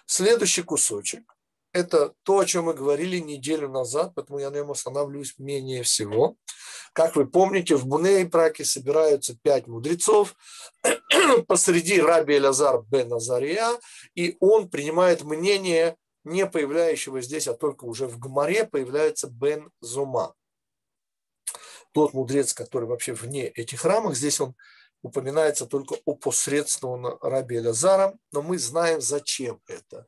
[0.06, 1.36] Следующий кусочек–
[1.74, 6.36] это то, о чем мы говорили неделю назад, поэтому я на нем останавливаюсь менее всего.
[6.94, 10.36] Как вы помните, в Буней Праке собираются пять мудрецов,
[11.48, 13.80] посреди раби Элазар бен Назария,
[14.14, 20.34] и он принимает мнение не появляющего здесь, а только уже в Гмаре появляется Бен Зума.
[21.94, 24.56] Тот мудрец, который вообще вне этих рамок, здесь он
[25.02, 30.08] упоминается только опосредственно Раби Элязаром, но мы знаем, зачем это.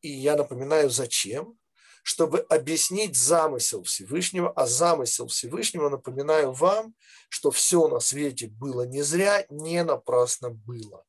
[0.00, 1.58] И я напоминаю, зачем,
[2.02, 6.94] чтобы объяснить замысел Всевышнего, а замысел Всевышнего, напоминаю вам,
[7.28, 11.04] что все на свете было не зря, не напрасно было.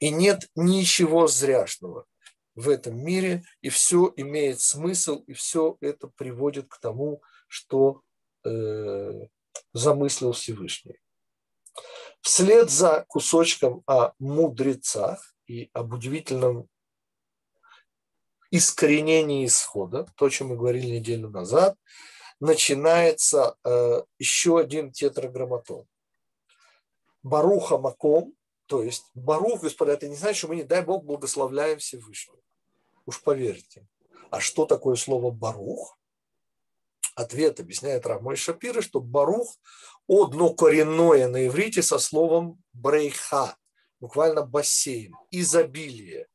[0.00, 2.06] И нет ничего зряшного
[2.54, 8.02] в этом мире, и все имеет смысл, и все это приводит к тому, что
[8.44, 9.26] э,
[9.72, 10.98] замыслил Всевышний.
[12.22, 16.68] Вслед за кусочком о мудрецах и об удивительном
[18.52, 21.76] искоренении исхода, то, о чем мы говорили неделю назад,
[22.38, 25.84] начинается э, еще один тетраграмматон.
[27.24, 28.34] Баруха Маком,
[28.66, 32.38] то есть Барух, господа, это не значит, что мы, не дай Бог, благословляем Всевышнего.
[33.04, 33.84] Уж поверьте.
[34.30, 35.98] А что такое слово Барух?
[37.14, 39.58] Ответ объясняет Рамой Шапира, что Барух
[40.08, 43.56] однокоренное на иврите со словом брейха,
[44.00, 46.26] буквально бассейн, изобилие.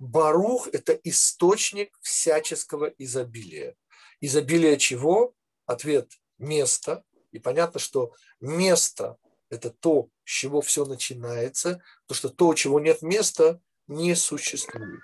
[0.00, 3.76] Барух– это источник всяческого изобилия.
[4.20, 5.34] Изобилие чего?
[5.64, 7.04] Ответ– место.
[7.30, 9.16] И понятно, что место–
[9.48, 15.00] это то, с чего все начинается, потому что то, чего нет места, не существует.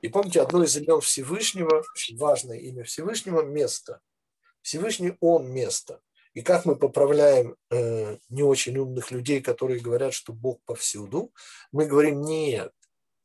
[0.00, 4.00] И помните, одно из имен Всевышнего, очень важное имя Всевышнего– место–
[4.62, 6.00] Всевышний Он место.
[6.34, 11.30] И как мы поправляем э, не очень умных людей, которые говорят, что Бог повсюду,
[11.72, 12.72] мы говорим, нет,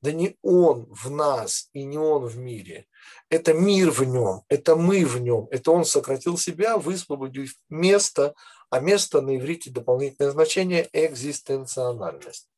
[0.01, 2.85] да не Он в нас и не Он в мире.
[3.29, 8.33] Это мир в нем, это мы в нем, это Он сократил себя, высвободив место,
[8.69, 12.49] а место на иврите дополнительное значение– экзистенциональность.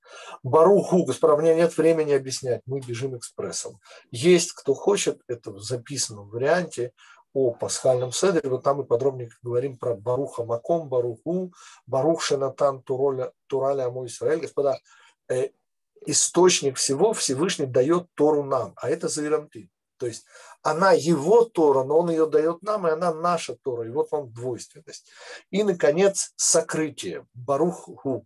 [0.41, 3.79] Баруху, господа, у меня нет времени объяснять, мы бежим экспрессом.
[4.09, 6.93] Есть, кто хочет, это в записанном варианте,
[7.33, 11.53] о пасхальном седере, вот там мы подробнее говорим про Баруха Маком, Баруху,
[11.85, 14.41] Барух Шенатан Тураля, Тураля Амой Исраэль.
[14.41, 14.79] Господа,
[15.29, 15.49] э,
[16.05, 19.69] источник всего Всевышний дает Тору нам, а это Завирампин.
[19.99, 20.25] То есть
[20.63, 23.85] она его Тора, но он ее дает нам, и она наша Тора.
[23.85, 25.07] И вот вам двойственность.
[25.51, 27.27] И, наконец, сокрытие.
[27.33, 28.25] Баруху.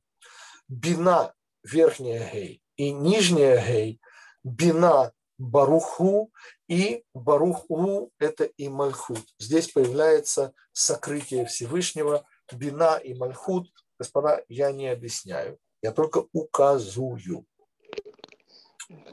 [0.67, 3.99] Бина, верхняя гей, и нижняя гей.
[4.43, 6.31] Бина, Баруху
[6.73, 9.23] и Баруху– это и Мальхут.
[9.37, 13.71] Здесь появляется сокрытие Всевышнего, Бина и Мальхут.
[13.99, 17.45] Господа, я не объясняю, я только указываю.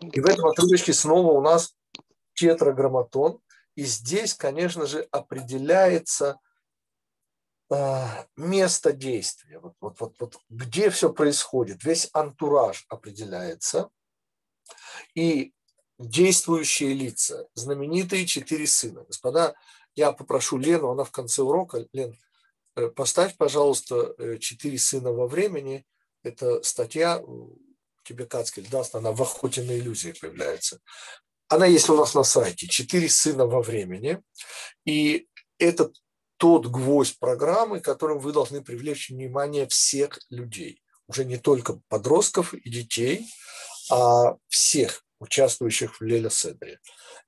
[0.00, 1.76] И в этом отрывочке снова у нас
[2.32, 3.40] тетраграмматон.
[3.74, 6.40] И здесь, конечно же, определяется
[7.70, 8.04] э,
[8.36, 9.58] место действия.
[9.58, 11.84] Вот, вот, вот, вот где все происходит.
[11.84, 13.90] Весь антураж определяется.
[15.14, 15.52] И
[16.00, 19.04] действующие лица, знаменитые четыре сына.
[19.04, 19.54] Господа,
[19.94, 22.18] я попрошу Лену, она в конце урока, Лен,
[22.76, 25.84] э, поставь, пожалуйста, э, четыре сына во времени.
[26.22, 27.22] Это статья,
[28.02, 30.80] тебе Кацкель даст, она в охоте на иллюзии появляется.
[31.48, 32.66] Она есть у нас на сайте.
[32.66, 34.22] Четыре сына во времени.
[34.86, 35.90] И это
[36.38, 40.82] тот гвоздь программы, которым вы должны привлечь внимание всех людей.
[41.08, 43.26] Уже не только подростков и детей,
[43.90, 46.80] а всех участвующих в Леля Седре.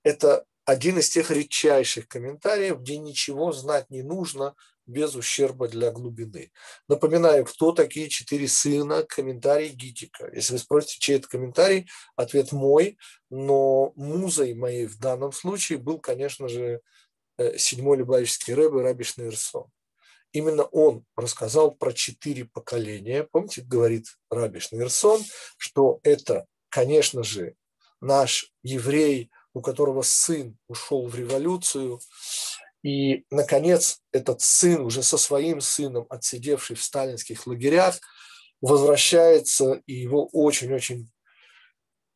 [0.03, 4.55] Это один из тех редчайших комментариев, где ничего знать не нужно,
[4.87, 6.53] без ущерба для глубины.
[6.89, 10.31] Напоминаю, кто такие четыре сына, комментарий Гитика.
[10.35, 12.99] Если вы спросите, чей это комментарий, ответ мой,
[13.31, 16.81] но музой моей в данном случае был, конечно же,
[17.39, 19.71] э, седьмой Любавический рэб Раби Шнейрсон.
[20.33, 23.29] Именно он рассказал про четыре поколения.
[23.31, 25.23] Помните, говорит Раби Шнейрсон,
[25.59, 27.55] что это, конечно же,
[28.03, 32.01] наш еврей, у которого сын ушел в революцию,
[32.83, 38.01] и, наконец, этот сын, уже со своим сыном, отсидевший в сталинских лагерях,
[38.61, 41.09] возвращается, и его очень-очень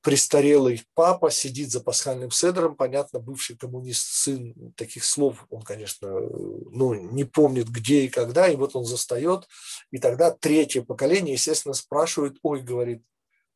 [0.03, 6.95] престарелый папа сидит за пасхальным седром, понятно, бывший коммунист, сын таких слов, он, конечно, ну,
[6.95, 9.49] не помнит где и когда, и вот он застает,
[9.91, 13.03] и тогда третье поколение, естественно, спрашивает, ой, говорит,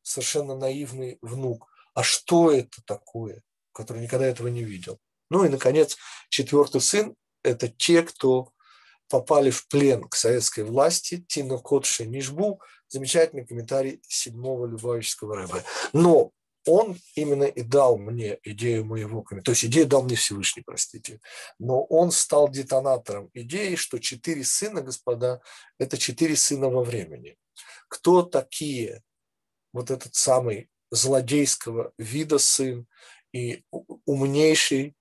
[0.01, 3.41] совершенно наивный внук, а что это такое,
[3.73, 4.99] который никогда этого не видел?
[5.29, 5.97] Ну и, наконец,
[6.29, 8.51] четвертый сын– это те, кто
[9.09, 15.63] попали в плен к советской власти, Тина Котши Нишбу, замечательный комментарий седьмого Любавического рэба.
[15.93, 16.31] Но
[16.65, 21.19] он именно и дал мне идею моего комментария, то есть идею дал мне Всевышний, простите,
[21.59, 25.41] но он стал детонатором идеи, что четыре сына, господа,
[25.79, 27.35] это четыре сына во времени.
[27.87, 29.01] Кто такие
[29.73, 32.85] вот этот самый злодейского вида сын
[33.31, 33.63] и
[34.05, 34.95] умнейший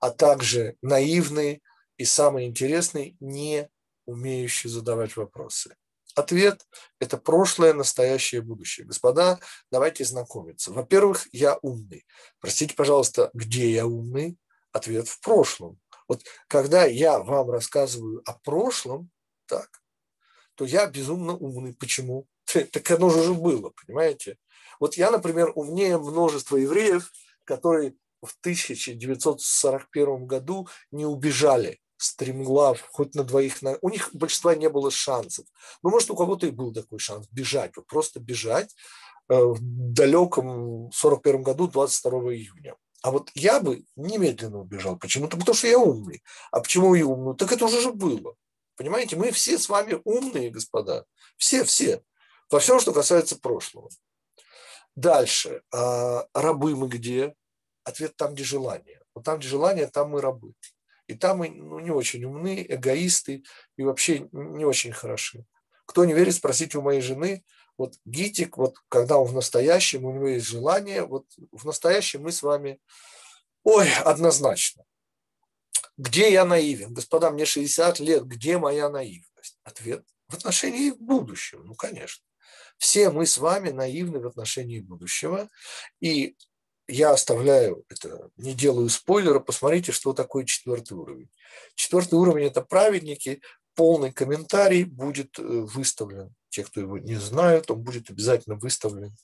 [0.00, 1.62] а также наивный
[1.96, 3.68] и самый интересный, не
[4.04, 5.76] умеющий задавать вопросы.
[6.14, 6.66] Ответ–
[7.00, 8.86] это прошлое, настоящее, будущее.
[8.86, 9.38] Господа,
[9.70, 10.72] давайте знакомиться.
[10.72, 12.06] Во-первых, я умный.
[12.40, 14.38] Простите, пожалуйста, где я умный?
[14.72, 15.78] Ответ в прошлом.
[16.08, 19.10] Вот когда я вам рассказываю о прошлом,
[19.46, 19.82] так,
[20.54, 21.74] то я безумно умный.
[21.74, 22.26] Почему?
[22.72, 24.38] Так оно же уже было, понимаете?
[24.80, 27.10] Вот я, например, умнее множества евреев,
[27.44, 33.78] которые в 1941 году не убежали стремглав хоть на двоих, на...
[33.80, 35.46] у них большинства не было шансов.
[35.82, 38.74] Ну, может, у кого-то и был такой шанс бежать, вот просто бежать
[39.28, 42.76] э, в далеком 41 году, 22 июня.
[43.02, 44.96] А вот я бы немедленно убежал.
[44.96, 46.22] Почему-то потому, что я умный.
[46.50, 47.36] А почему я умный?
[47.36, 48.34] Так это уже же было.
[48.76, 51.04] Понимаете, мы все с вами умные, господа.
[51.36, 52.02] Все, все.
[52.50, 53.90] Во всем, что касается прошлого.
[54.96, 55.62] Дальше.
[55.72, 57.34] А рабы мы где?
[57.84, 59.00] Ответ там, где желание.
[59.14, 60.54] Вот там, где желание, там мы рабы.
[61.06, 63.44] И там мы ну, не очень умны, эгоисты
[63.76, 65.44] и вообще не очень хороши.
[65.84, 67.44] Кто не верит, спросите у моей жены.
[67.78, 72.32] Вот Гитик, вот когда он в настоящем, у него есть желание, вот в настоящем мы
[72.32, 72.80] с вами,
[73.62, 74.84] ой, однозначно.
[75.96, 76.92] Где я наивен?
[76.92, 79.58] Господа, мне 60 лет, где моя наивность?
[79.62, 82.25] Ответ в отношении будущего, ну, конечно.
[82.78, 85.48] Все мы с вами наивны в отношении будущего,
[86.00, 86.36] и
[86.88, 91.30] я оставляю это, не делаю спойлера, посмотрите, что такое четвертый уровень.
[91.74, 93.40] Четвертый уровень– это праведники,
[93.74, 96.34] полный комментарий будет э, выставлен.
[96.48, 99.14] Те, кто его не знают, он будет обязательно выставлен.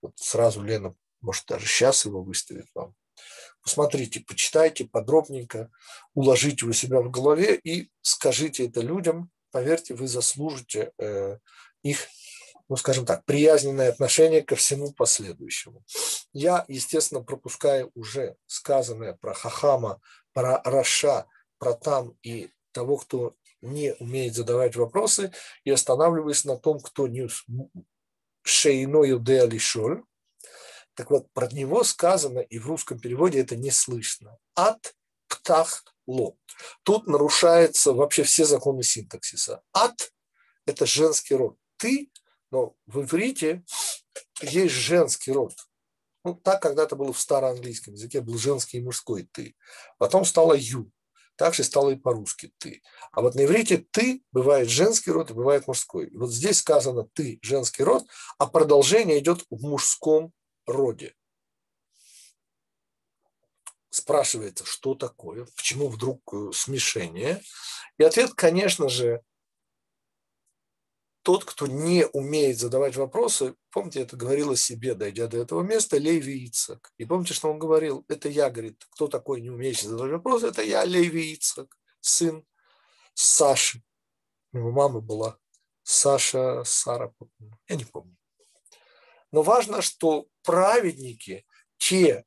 [0.00, 2.94] Вот сразу Лена, может, даже сейчас его выставит вам.
[3.62, 5.70] Посмотрите, почитайте подробненько,
[6.14, 9.30] уложите у себя в голове и скажите это людям.
[9.50, 11.38] Поверьте, вы заслужите э,
[11.82, 12.06] их
[12.70, 15.84] ну, скажем так, приязненное отношение ко всему последующему.
[16.32, 20.00] Я, естественно, пропускаю уже сказанное про Хахама,
[20.32, 21.26] про Раша,
[21.58, 25.32] про там и того, кто не умеет задавать вопросы,
[25.64, 27.28] и останавливаюсь на том, кто не
[28.42, 30.04] шейною де алишоль.
[30.94, 34.38] Так вот, про него сказано, и в русском переводе это не слышно.
[34.54, 34.94] От
[35.26, 36.36] птах ло.
[36.84, 39.60] Тут нарушаются вообще все законы синтаксиса.
[39.72, 40.12] От–
[40.66, 41.56] это женский род.
[41.76, 42.10] Ты
[42.50, 43.64] но в иврите
[44.42, 45.54] есть женский род.
[46.24, 49.56] Ну, так когда-то было в староанглийском языке, был женский и мужской «ты».
[49.98, 50.90] Потом стало «ю».
[51.36, 52.82] Так же стало и по-русски «ты».
[53.12, 56.08] А вот на иврите «ты» бывает женский род и бывает мужской.
[56.08, 58.04] И вот здесь сказано «ты»– женский род,
[58.36, 60.34] а продолжение идет в мужском
[60.66, 61.14] роде.
[63.88, 67.42] Спрашивается, что такое, почему вдруг э, смешение.
[67.98, 69.22] И ответ, конечно же,
[71.30, 75.96] тот, кто не умеет задавать вопросы, помните, это говорил о себе, дойдя до этого места,
[75.96, 76.92] Леви Ицак.
[76.98, 78.04] И помните, что он говорил?
[78.08, 80.48] Это я, говорит, кто такой не умеющий задавать вопросы?
[80.48, 82.44] Это я, Леви Ицак, сын
[83.14, 83.80] Саши.
[84.52, 85.38] У него мама была
[85.84, 87.12] Саша, Сара,
[87.68, 88.16] я не помню.
[89.30, 91.46] Но важно, что праведники,
[91.78, 92.24] те,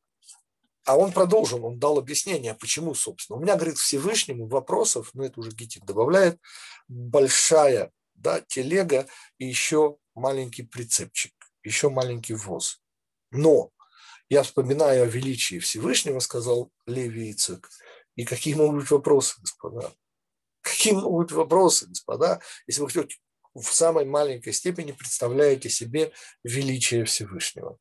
[0.85, 3.37] а он продолжил, он дал объяснение, почему, собственно.
[3.37, 6.39] У меня, говорит, Всевышнему вопросов, ну это уже Гитик добавляет,
[6.87, 7.91] большая
[8.23, 9.05] да, телега
[9.37, 12.81] и еще маленький прицепчик, еще маленький воз.
[13.29, 13.71] Но
[14.29, 17.69] я вспоминаю о величии Всевышнего, сказал Леви Ицек,
[18.15, 19.93] и какие могут быть вопросы, господа?
[20.63, 23.19] какие-нибудь вопросы, господа, если вы хоть
[23.53, 26.11] в самой маленькой степени представляете себе
[26.43, 27.77] величие Всевышнего.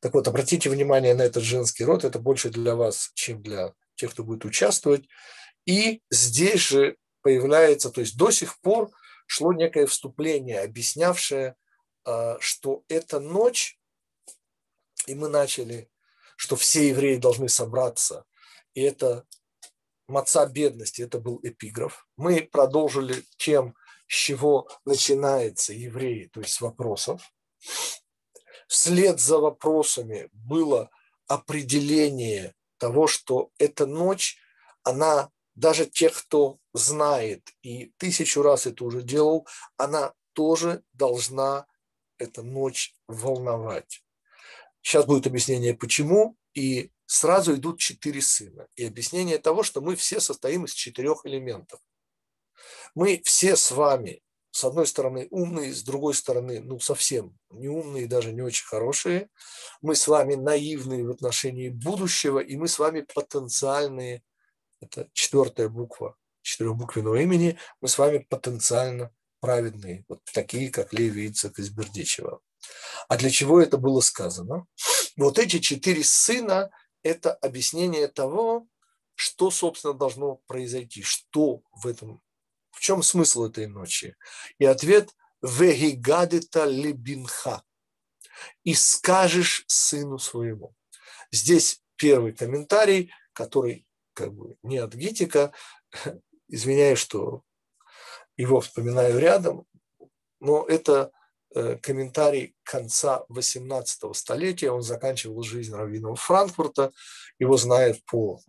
[0.00, 4.10] Так вот, обратите внимание на этот женский род, это больше для вас, чем для тех,
[4.10, 5.08] кто будет участвовать.
[5.64, 8.90] И здесь же появляется, то есть до сих пор
[9.28, 11.54] шло некое вступление, объяснявшее,
[12.04, 13.78] а, что эта ночь,
[15.06, 15.90] и мы начали,
[16.36, 18.24] что все евреи должны собраться,
[18.72, 19.26] и это
[20.08, 22.08] маца бедности, это был эпиграф.
[22.16, 23.74] Мы продолжили тем,
[24.06, 27.20] с чего начинается евреи, то есть с вопросов.
[28.66, 30.90] Вслед за вопросами было
[31.26, 34.38] определение того, что эта ночь,
[34.82, 41.66] она даже тех, кто знает и тысячу раз это уже делал, она тоже должна
[42.18, 44.04] эта ночь волновать.
[44.82, 48.68] Сейчас будет объяснение, почему, и сразу идут четыре сына.
[48.76, 51.80] И объяснение того, что мы все состоим из четырех элементов.
[52.94, 58.06] Мы все с вами, с одной стороны, умные, с другой стороны, ну, совсем не умные,
[58.06, 59.28] даже не очень хорошие.
[59.82, 64.22] Мы с вами наивные в отношении будущего, и мы с вами потенциальные,
[64.80, 66.16] это четвертая буква
[66.48, 72.40] четырехбуквенного имени, мы с вами потенциально праведные, вот такие, как Леви Ицек из Бердичева.
[73.08, 74.66] А для чего это было сказано?
[75.16, 76.70] Вот эти четыре сына–
[77.02, 78.66] это объяснение того,
[79.14, 82.22] что, собственно, должно произойти, что в этом,
[82.70, 84.16] в чем смысл этой ночи.
[84.58, 87.62] И ответ– «Вегигадита лебинха»–
[88.64, 90.74] «И скажешь сыну своему».
[91.30, 95.52] Здесь первый комментарий, который как бы не от Гитика,
[96.48, 97.42] извиняюсь, что
[98.36, 99.66] его вспоминаю рядом,
[100.40, 101.10] но это
[101.54, 104.70] э, комментарий конца 18 столетия.
[104.70, 106.92] Он заканчивал жизнь Равинова Франкфурта.
[107.38, 108.40] Его знают по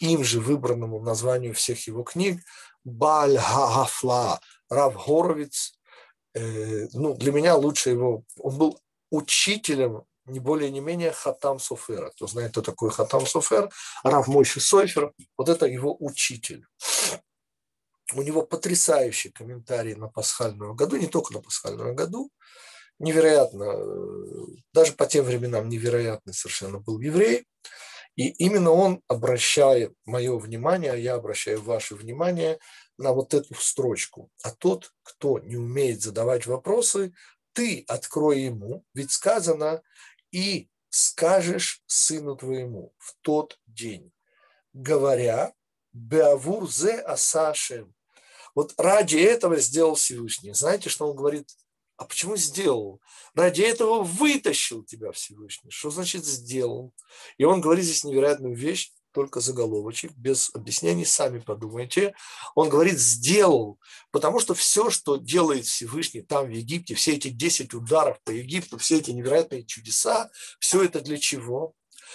[0.00, 2.42] им же выбранному названию всех его книг
[2.84, 5.78] Баль Гагафла, Рав Горовиц.
[6.34, 8.24] Э, ну, для меня лучше его...
[8.38, 8.80] Он был
[9.10, 12.10] учителем не более не менее Хатам Софера.
[12.10, 13.70] Кто знает, кто такой Хатам Софер,
[14.02, 16.66] Рав Мойши Сойфер, вот это его учитель.
[18.14, 22.30] У него потрясающий комментарий на пасхальную году, не только на пасхальную году,
[22.98, 27.46] невероятно, э, даже по тем временам невероятный совершенно был еврей.
[28.16, 32.58] И именно он обращает мое внимание, а я обращаю ваше внимание
[32.96, 34.30] на вот эту строчку.
[34.42, 37.12] А тот, кто не умеет задавать вопросы,
[37.52, 39.82] ты открой ему, ведь сказано,
[40.30, 44.12] и скажешь сыну твоему в тот день,
[44.72, 45.52] говоря,
[45.92, 47.93] Беавур зе асашем.
[48.54, 50.52] Вот ради этого сделал Всевышний.
[50.52, 51.48] Знаете, что он говорит?
[51.96, 53.00] А почему сделал?
[53.34, 55.70] Ради этого вытащил тебя Всевышний.
[55.70, 56.92] Что значит сделал?
[57.38, 62.14] И он говорит здесь невероятную вещь только заголовочек, без объяснений, сами подумайте.
[62.56, 63.78] Он говорит, сделал,
[64.10, 68.76] потому что все, что делает Всевышний там в Египте, все эти 10 ударов по Египту,
[68.76, 71.74] все эти невероятные чудеса, все это для чего?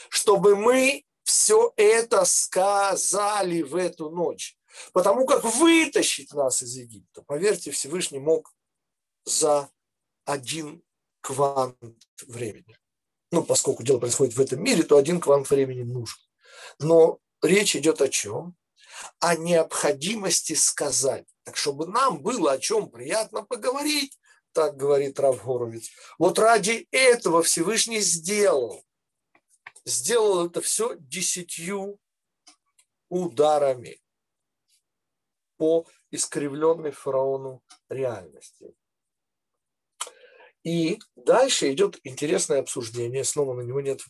[0.09, 4.59] Чтобы мы все это сказали в эту ночь.
[4.93, 8.53] Потому как вытащить нас из Египта, поверьте, Всевышний мог
[9.26, 9.70] за
[10.26, 10.84] один
[11.22, 11.78] квант
[12.28, 12.78] времени.
[13.32, 16.20] Ну, поскольку дело происходит в этом мире, то один квант времени нужен.
[16.80, 18.55] Но речь идет о чем?
[19.20, 21.26] О необходимости сказать.
[21.43, 24.17] Так, чтобы нам было о чем приятно поговорить,
[24.51, 25.89] так говорит Рав Горовец.
[26.17, 28.84] Вот ради этого Всевышний сделал.
[29.86, 31.99] Сделал это все десятью
[33.09, 34.01] ударами
[35.60, 38.74] по искривленной фараону реальности.
[40.64, 44.01] И дальше идет интересное обсуждение, снова на него нет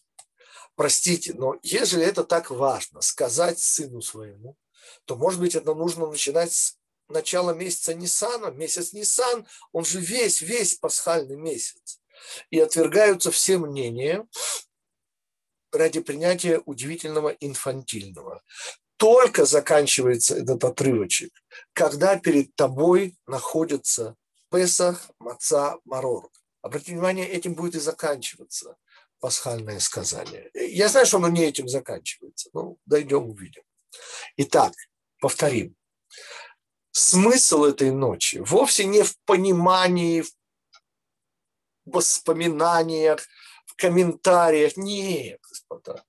[0.79, 4.55] простите, но если это так важно, сказать сыну своему,
[5.03, 6.77] то, может быть, это нужно начинать с
[7.09, 8.51] начала месяца Нисана.
[8.51, 11.99] Месяц Нисан, он же весь, весь пасхальный месяц.
[12.49, 14.25] И отвергаются все мнения
[15.73, 18.41] ради принятия удивительного инфантильного.
[18.99, 21.31] Только заканчивается этот отрывочек,
[21.71, 24.17] когда перед тобой находится
[24.51, 26.29] Песах, Маца, Марор.
[26.61, 28.75] Обратите внимание, этим будет и заканчиваться
[29.21, 30.51] пасхальное сказание.
[30.53, 32.49] Я знаю, что оно не этим заканчивается.
[32.51, 33.63] но дойдем, увидим.
[34.35, 34.73] Итак,
[35.21, 35.77] повторим.
[36.91, 40.31] Смысл этой ночи вовсе не в понимании, в
[41.85, 43.25] воспоминаниях,
[43.65, 44.75] в комментариях.
[44.75, 46.03] Нет, господа.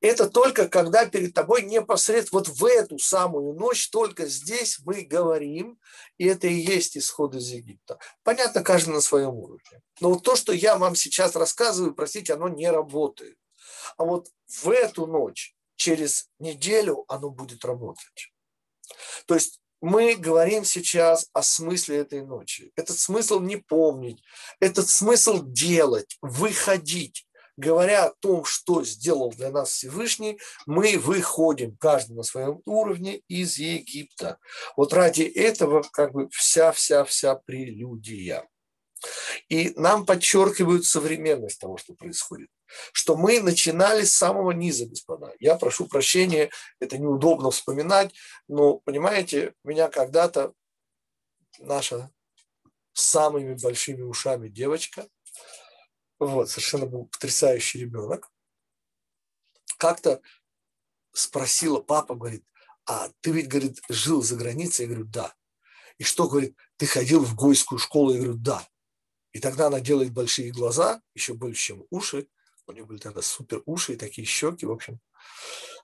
[0.00, 5.78] Это только когда перед тобой непосредственно вот в эту самую ночь, только здесь мы говорим,
[6.18, 7.98] и это и есть исход из Египта.
[8.22, 9.82] Понятно, каждый на своем уровне.
[10.00, 13.36] Но вот то, что я вам сейчас рассказываю, простите, оно не работает.
[13.96, 18.32] А вот в эту ночь, через неделю, оно будет работать.
[19.26, 22.72] То есть мы говорим сейчас о смысле этой ночи.
[22.76, 24.22] Этот смысл не помнить,
[24.60, 27.26] этот смысл делать, выходить.
[27.60, 33.58] Говоря о том, что сделал для нас Всевышний, мы выходим, каждый на своем уровне, из
[33.58, 34.38] Египта.
[34.78, 38.48] Вот ради этого как бы вся-вся-вся прелюдия.
[39.50, 42.48] И нам подчеркивают современность того, что происходит
[42.92, 45.32] что мы начинали с самого низа, господа.
[45.40, 48.14] Я прошу прощения, это неудобно вспоминать,
[48.46, 50.52] но, понимаете, меня когда-то
[51.58, 52.12] наша
[52.92, 55.08] самыми большими ушами девочка,
[56.26, 58.30] вот, совершенно был потрясающий ребенок,
[59.78, 60.20] как-то
[61.12, 62.44] спросила, папа говорит,
[62.86, 64.84] а ты ведь, говорит, жил за границей?
[64.84, 65.34] Я говорю, да.
[65.98, 68.12] И что, говорит, ты ходил в гойскую школу?
[68.12, 68.66] Я говорю, да.
[69.32, 72.28] И тогда она делает большие глаза, еще больше, чем уши,
[72.66, 74.66] у него были тогда супер уши и такие щеки.
[74.66, 75.00] В общем,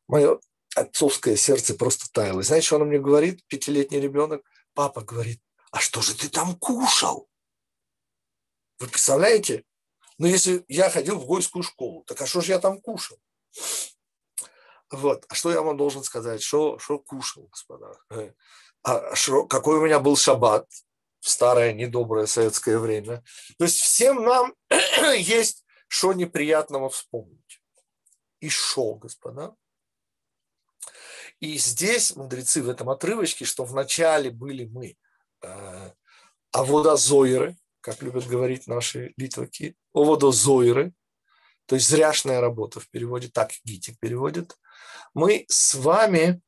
[0.06, 0.40] мое
[0.74, 2.40] отцовское сердце просто таяло.
[2.40, 4.42] И знаете, что он мне говорит, пятилетний ребенок?
[4.74, 7.28] Папа говорит, а что же ты там кушал?
[8.78, 9.64] Вы представляете?
[10.18, 13.18] Ну, если я ходил в гойскую школу, так а что же я там кушал?
[14.90, 15.24] Вот.
[15.28, 16.42] А что я вам должен сказать?
[16.42, 17.98] Что, что кушал, господа?
[18.82, 20.70] А шо, какой у меня был шаббат
[21.20, 23.24] в старое недоброе советское время?
[23.58, 24.54] То есть всем нам
[25.16, 27.62] есть что неприятного вспомнить?
[28.40, 29.54] И шо, господа?
[31.40, 34.96] И здесь мудрецы в этом отрывочке, что вначале были мы
[35.42, 35.90] э,
[36.52, 37.56] аводозойры,
[37.86, 40.92] как любят говорить наши литваки, оводозойры,
[41.66, 44.58] то есть зряшная работа в переводе, так Гитик переводит.
[45.14, 46.42] Мы с вами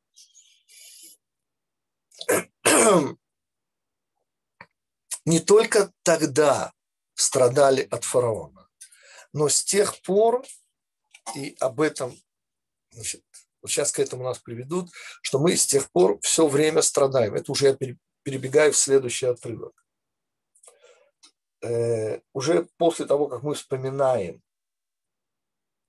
[5.23, 6.73] не только тогда
[7.15, 8.67] страдали от фараона,
[9.31, 10.45] но с тех пор,
[11.37, 12.13] и об этом,
[12.91, 13.23] значит,
[13.61, 14.89] вот сейчас к этому нас приведут,
[15.21, 17.33] что мы с тех пор все время страдаем.
[17.33, 17.77] Это уже я
[18.23, 19.85] перебегаю в следующий отрывок.
[21.61, 24.41] Э, уже после того, как мы вспоминаем,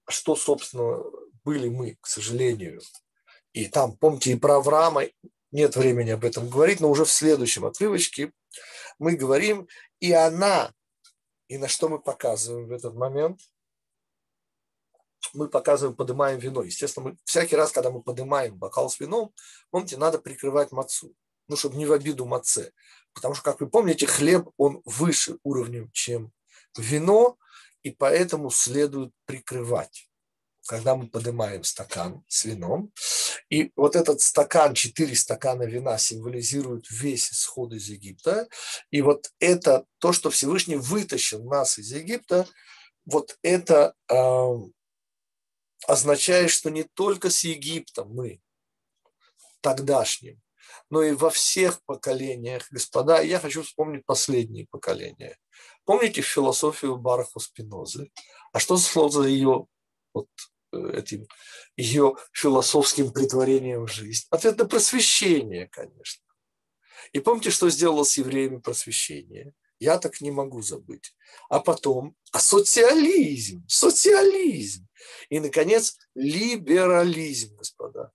[0.09, 1.03] что, собственно,
[1.45, 2.81] были мы, к сожалению,
[3.53, 5.05] и там, помните, и про Авраама,
[5.53, 8.33] нет времени об этом говорить, но уже в следующем отрывочке
[8.99, 9.69] мы говорим,
[9.99, 10.73] и она
[11.51, 13.41] и на что мы показываем в этот момент?
[15.35, 16.63] Мы показываем, поднимаем вино.
[16.63, 19.35] Естественно, мы, всякий раз, когда мы поднимаем бокал с вином,
[19.71, 21.13] помните, надо прикрывать мацу.
[21.51, 22.71] Ну, чтобы не в обиду маце.
[23.13, 26.33] Потому что, как вы помните, хлеб, он выше уровнем, чем
[26.79, 27.37] вино,
[27.83, 30.07] и поэтому следует прикрывать
[30.67, 32.93] когда мы поднимаем стакан с вином.
[33.49, 38.47] И вот этот стакан, четыре стакана вина символизируют весь исход из Египта.
[38.93, 42.47] И вот это то, что Всевышний вытащил нас из Египта,
[43.05, 44.15] вот это э,
[45.89, 48.41] означает, что не только с Египтом мы
[49.61, 50.41] тогдашним,
[50.91, 55.39] но и во всех поколениях, господа, я хочу вспомнить последние поколения.
[55.85, 58.11] Помните философию Бараху Спинозы?
[58.53, 59.67] А что за ее
[60.13, 60.29] вот,
[60.73, 61.27] э, этим
[61.77, 64.27] ее философским притворением в жизнь?
[64.31, 66.25] Ответ на просвещение, конечно.
[67.13, 69.53] И помните, что сделало с евреями просвещение?
[69.79, 71.15] Я так не могу забыть.
[71.49, 74.87] А потом, а социализм, социализм.
[75.31, 78.13] И, наконец, либерализм, господа.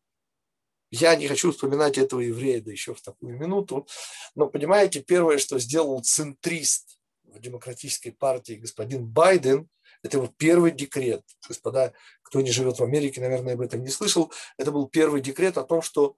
[0.92, 3.88] Я не хочу вспоминать этого еврея, да еще в такую минуту.
[4.36, 9.70] Но, понимаете, первое, что сделал центрист в демократической партии господин Байден,
[10.04, 11.24] это его первый декрет.
[11.48, 14.32] Господа, кто не живет в Америке, наверное, об этом не слышал.
[14.58, 16.16] Это был первый декрет о том, что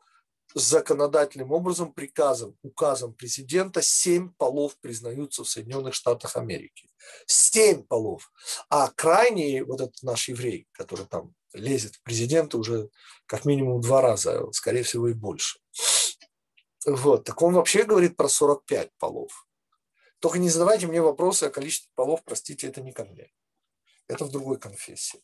[0.53, 6.89] законодательным образом, приказом, указом президента семь полов признаются в Соединенных Штатах Америки.
[7.25, 8.31] Семь полов.
[8.69, 12.89] А крайний, вот этот наш еврей, который там лезет в президента уже
[13.25, 15.59] как минимум два раза, скорее всего и больше.
[16.85, 17.25] Вот.
[17.25, 19.47] Так он вообще говорит про 45 полов.
[20.19, 23.31] Только не задавайте мне вопросы о количестве полов, простите, это не ко мне.
[24.07, 25.21] Это в другой конфессии.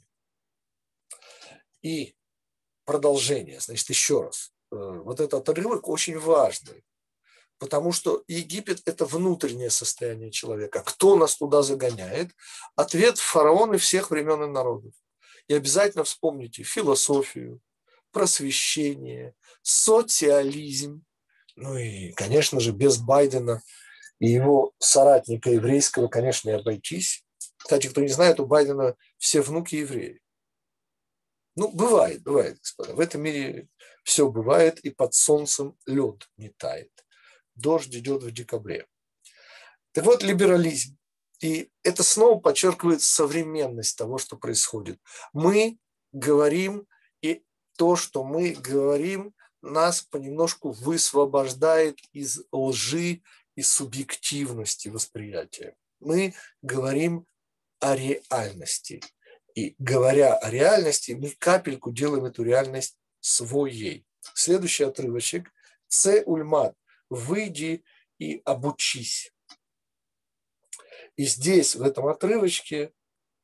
[1.82, 2.16] И
[2.86, 4.54] продолжение, значит, еще раз.
[4.72, 6.86] Э, вот этот отрывок очень важный,
[7.58, 10.84] потому что Египет– это внутреннее состояние человека.
[10.86, 12.32] Кто нас туда загоняет?
[12.76, 14.94] Ответ– фараоны всех времен и народов.
[15.48, 17.62] И обязательно вспомните философию,
[18.12, 21.04] просвещение, социализм,
[21.56, 23.62] ну и, конечно же, без Байдена
[24.20, 27.24] и его соратника еврейского, конечно, не обойтись.
[27.58, 30.22] Кстати, кто не знает, у Байдена все внуки евреи.
[31.56, 32.96] Ну, бывает, бывает, господа.
[32.96, 33.68] В этом мире
[34.04, 36.91] все бывает, и под солнцем лед не тает.
[37.56, 38.88] Дождь идет в декабре.
[39.91, 40.98] Так вот, либерализм.
[41.44, 44.98] И это снова подчеркивает современность того, что происходит.
[45.34, 45.78] Мы
[46.14, 46.88] говорим,
[47.22, 47.44] и
[47.76, 53.24] то, что мы говорим, нас понемножку высвобождает из лжи
[53.56, 55.76] и субъективности восприятия.
[56.00, 57.26] Мы говорим
[57.80, 59.02] о реальности.
[59.54, 64.06] И говоря о реальности, мы капельку делаем эту реальность своей.
[64.34, 65.52] Следующий отрывочек.
[65.88, 66.74] Це ульмат.
[67.10, 67.84] Выйди
[68.18, 69.34] и обучись.
[71.16, 72.91] И здесь, в этом отрывочке,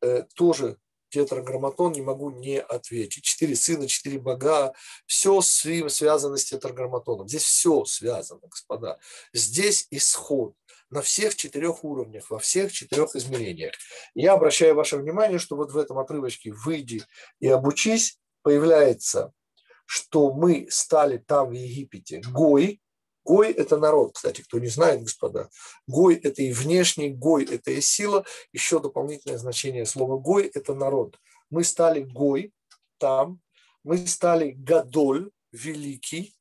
[0.02, 0.78] э, тоже
[1.10, 3.24] тетраграмматон не могу не ответить.
[3.24, 4.74] Четыре сына, четыре бога,
[5.06, 7.28] все связано с тетраграмматоном.
[7.28, 9.00] Здесь все связано, господа.
[9.34, 10.54] Здесь исход
[10.90, 13.74] на всех четырех уровнях, во всех четырех измерениях.
[14.16, 17.04] Я обращаю ваше внимание, что вот в этом отрывочке «Выйди
[17.40, 19.34] и обучись» появляется,
[19.86, 22.82] что мы стали там в Египте Гой,
[23.30, 25.50] Гой– это народ, кстати, кто не знает, господа.
[25.86, 28.26] Гой– это и внешний, Гой– это и сила.
[28.54, 31.20] Еще дополнительное значение слова Гой– это народ.
[31.52, 32.52] Мы стали Гой
[32.98, 33.40] там,
[33.84, 36.34] мы стали Гадоль, великий,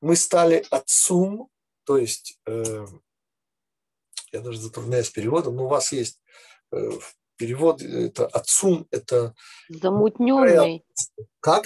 [0.00, 1.48] мы стали Отцум,
[1.82, 2.86] то есть, э,
[4.30, 6.22] я даже затрудняюсь переводом, но у вас есть
[6.70, 6.92] э,
[7.34, 9.34] перевод, это Отцум, это…
[9.68, 10.86] Замутненный.
[11.40, 11.64] Как?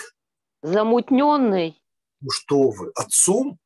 [0.62, 1.82] Замутненный.
[2.22, 3.58] Ну что вы, Отцум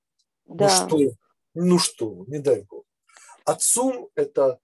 [0.47, 0.67] Да.
[0.67, 1.17] Ну что,
[1.55, 2.85] ну что, не дай бог.
[3.45, 4.59] Отцум это,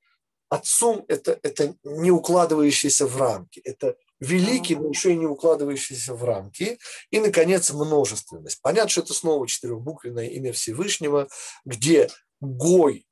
[0.49, 3.61] отцум это, это не укладывающийся в рамки.
[3.61, 6.79] Это великий, но еще и не укладывающийся в рамки.
[7.11, 8.61] И, наконец, множественность.
[8.63, 11.29] Понятно, что это снова четырехбуквенное имя Всевышнего,
[11.65, 12.09] где
[12.41, 13.07] Гой,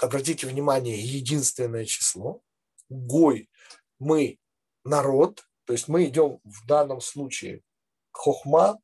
[0.00, 2.40] обратите внимание, единственное число.
[2.88, 3.50] Гой,
[3.98, 4.38] мы
[4.84, 7.62] народ, то есть мы идем в данном случае
[8.10, 8.78] хохма.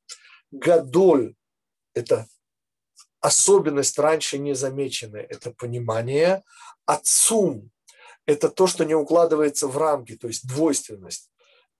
[0.50, 1.34] Гадоль–
[1.94, 2.28] это
[3.26, 6.44] особенность раньше не замеченная– это понимание.
[6.84, 7.70] Отцум–
[8.26, 11.28] это то, что не укладывается в рамки, то есть двойственность.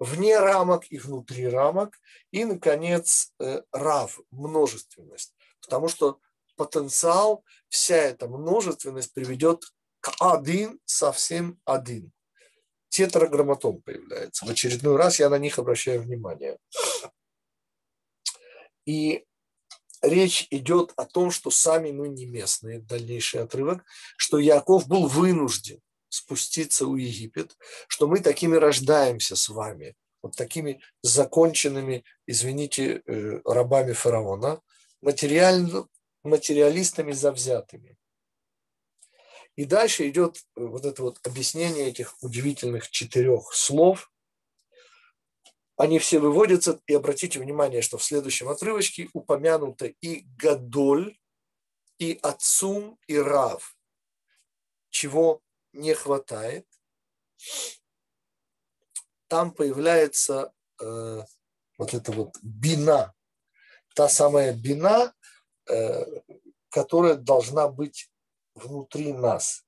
[0.01, 2.01] Вне рамок и внутри рамок.
[2.33, 5.37] И, наконец, э, рав– множественность.
[5.61, 6.19] Потому что
[6.57, 9.65] потенциал, вся эта множественность приведет
[10.01, 12.11] к один, совсем один.
[12.89, 14.47] Тетраграмматон появляется.
[14.47, 16.59] В очередной раз я на них обращаю внимание.
[18.85, 19.26] И
[20.03, 23.85] речь идет о том, что сами мы не местные, дальнейший отрывок,
[24.17, 27.57] что Яков был вынужден спуститься у Египет,
[27.89, 34.61] что мы такими рождаемся с вами, вот такими законченными, извините, э, рабами фараона,
[35.01, 35.87] материально,
[36.23, 37.97] материалистами завзятыми.
[39.57, 44.11] И дальше идет вот это вот объяснение этих удивительных четырех слов.
[45.77, 51.19] Они все выводятся, и обратите внимание, что в следующем отрывочке упомянуто и Гадоль,
[51.99, 53.77] и Отцум, и Рав.
[54.89, 56.67] Чего не хватает.
[59.29, 61.23] Там появляется э,
[61.77, 63.15] вот эта вот бина,
[63.95, 65.15] та самая бина,
[65.69, 66.05] э,
[66.71, 68.11] которая должна быть
[68.55, 69.67] внутри нас.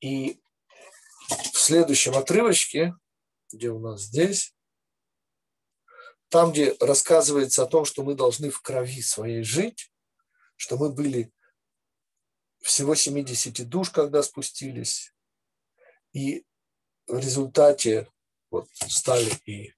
[0.00, 0.41] И
[1.62, 2.94] следующем отрывочке,
[3.52, 4.54] где у нас здесь,
[6.28, 9.92] там, где рассказывается о том, что мы должны в крови своей жить,
[10.56, 11.32] что мы были
[12.60, 15.14] всего 70 душ, когда спустились,
[16.12, 16.46] и
[17.06, 18.10] в результате
[18.50, 19.74] вот, стали и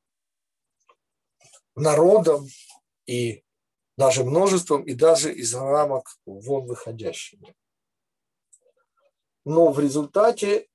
[1.75, 2.47] народом,
[3.07, 3.45] и
[3.97, 7.57] даже множеством, и даже из рамок вон выходящими.
[9.45, 10.69] Но в результате,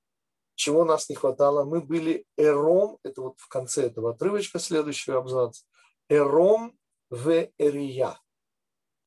[0.59, 5.61] чего нас не хватало, мы были эром, это вот в конце этого отрывочка, следующий абзац,
[6.09, 6.77] эром
[7.09, 8.19] в эрия.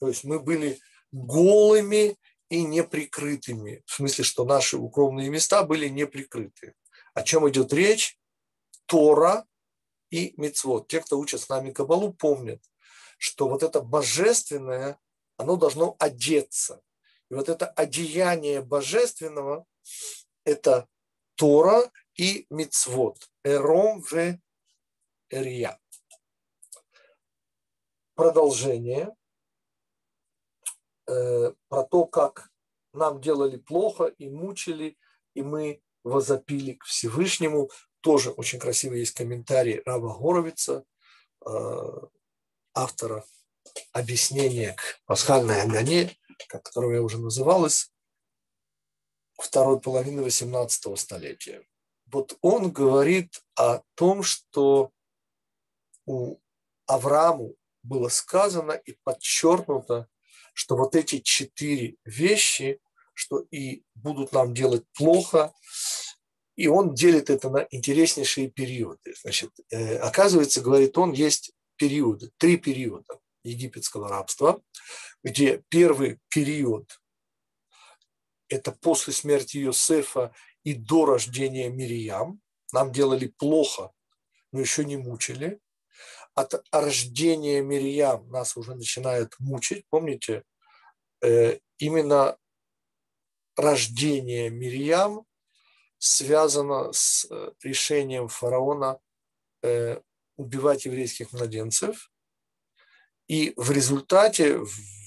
[0.01, 0.81] То есть мы были
[1.13, 2.17] голыми
[2.49, 3.83] и неприкрытыми.
[3.85, 6.75] В смысле, что наши укромные места были неприкрыты.
[7.13, 8.19] О чем идет речь?
[8.87, 9.45] Тора
[10.11, 10.89] и Мицвод.
[10.89, 12.63] Те, кто учат с нами Кабалу, помнят,
[13.19, 14.99] что вот это божественное,
[15.37, 16.81] оно должно одеться.
[17.31, 19.67] И вот это одеяние божественного–
[20.45, 20.89] это
[21.37, 23.16] Тора и Мицвод.
[23.45, 24.39] Эром в
[25.30, 25.78] Эрия.
[28.14, 29.14] Продолжение
[31.09, 32.51] э, про то, как
[32.93, 34.99] нам делали плохо и мучили,
[35.35, 37.70] и мы возопили к Всевышнему.
[38.01, 40.85] Тоже очень красивый есть комментарий Рава Горовица,
[41.47, 41.51] э,
[42.74, 43.24] автора
[43.93, 46.16] объяснения к пасхальной Агане,
[46.49, 47.91] которого я уже называлась,
[49.43, 51.62] второй половины 18 столетия.
[52.07, 54.90] Вот он говорит о том, что
[56.07, 56.36] у
[56.86, 60.09] Аврааму было сказано и подчеркнуто,
[60.53, 62.80] что вот эти четыре вещи,
[63.14, 65.53] что и будут нам делать плохо,
[66.55, 69.14] И он делит это на интереснейшие периоды.
[69.22, 74.61] Значит, э, оказывается, говорит он, есть периоды, три периода египетского рабства,
[75.24, 77.01] где первый период–
[78.53, 82.41] это после смерти Иосифа и до рождения Мирьям.
[82.73, 83.93] Нам делали плохо,
[84.53, 85.59] но еще не мучили.
[86.35, 89.87] От рождения Мирьям нас уже начинают мучить.
[89.89, 90.45] Помните,
[91.23, 92.37] э, именно
[93.57, 95.25] рождение Мирьям
[95.99, 98.99] связано с э, решением фараона
[99.63, 99.99] э,
[100.37, 102.12] убивать еврейских младенцев.
[103.33, 104.59] И в результате,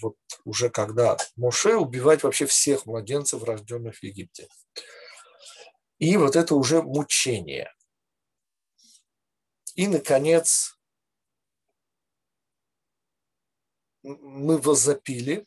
[0.02, 4.48] вот уже когда Моше, убивать вообще всех младенцев, рожденных в Египте.
[6.00, 7.72] И вот это уже мучение.
[9.76, 10.76] И, наконец,
[14.02, 15.46] мы возопили,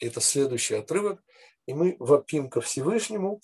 [0.00, 1.22] это следующий отрывок,
[1.66, 3.40] и мы вопим ко Всевышнему,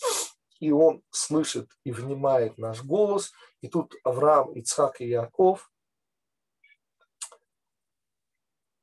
[0.58, 3.30] и он слышит и внимает наш голос.
[3.60, 5.70] И тут Авраам, Ицхак и Яков.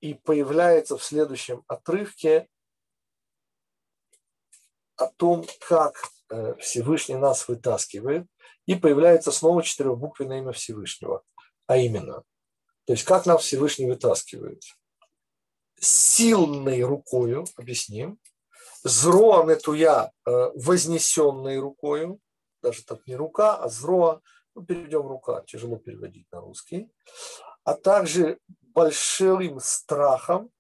[0.06, 2.48] И появляется в следующем отрывке
[4.98, 5.96] о том, как
[6.30, 8.28] э, Всевышний нас вытаскивает.
[8.68, 11.24] И появляется снова четырехбуквенное имя Всевышнего.
[11.66, 12.22] А именно,
[12.86, 14.62] то есть как нас Всевышний вытаскивает?
[15.80, 18.20] Сильной рукою, объясним,
[18.84, 22.20] Зроа метуя э, вознесенной рукою,
[22.62, 24.22] даже так не рука, а зроа,
[24.54, 26.92] ну, перейдем рука, тяжело переводить на русский,
[27.64, 28.38] а также
[28.76, 30.52] большим страхом,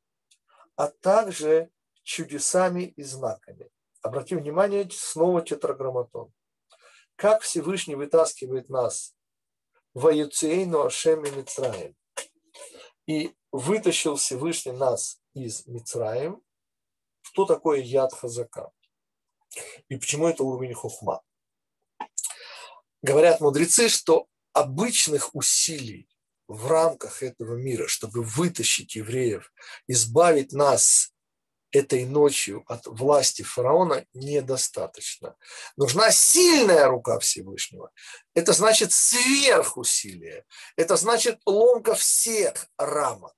[0.75, 1.69] а также
[2.03, 3.69] чудесами и знаками.
[4.01, 6.33] Обратим внимание, снова тетраграмматон.
[7.15, 9.15] Как Всевышний вытаскивает нас
[9.93, 11.95] в Аюцейну Ашем и Мицраем.
[13.05, 16.41] И вытащил Всевышний нас из Мицраем,
[17.21, 18.71] что такое яд хазака
[19.87, 21.21] и почему это уровень хухма.
[23.01, 26.09] Говорят мудрецы, что обычных усилий
[26.47, 29.51] в рамках этого мира, чтобы вытащить евреев,
[29.87, 31.11] избавить нас
[31.71, 35.35] этой ночью от власти фараона недостаточно.
[35.75, 37.91] Нужна сильная рука Всевышнего.
[38.33, 40.45] Это значит сверхусилие.
[40.77, 43.35] Это значит ломка всех рамок.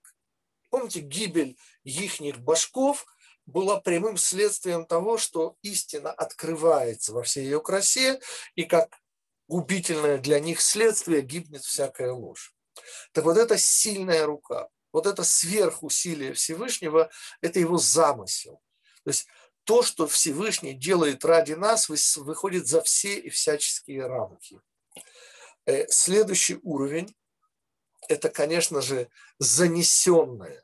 [0.70, 3.06] Помните гибель ихних башков–
[3.48, 8.20] была прямым следствием того, что истина открывается во всей ее красе,
[8.56, 9.00] и как
[9.48, 12.54] губительное для них следствие гибнет всякая ложь.
[13.12, 17.10] Так вот эта сильная рука, вот это сверхусилие Всевышнего,
[17.42, 18.62] это его замысел.
[19.04, 19.28] То есть
[19.64, 24.60] то, что Всевышний делает ради нас, выходит за все и всяческие рамки.
[25.66, 27.14] Э, следующий уровень–
[28.08, 29.10] это, конечно же,
[29.40, 30.64] занесенное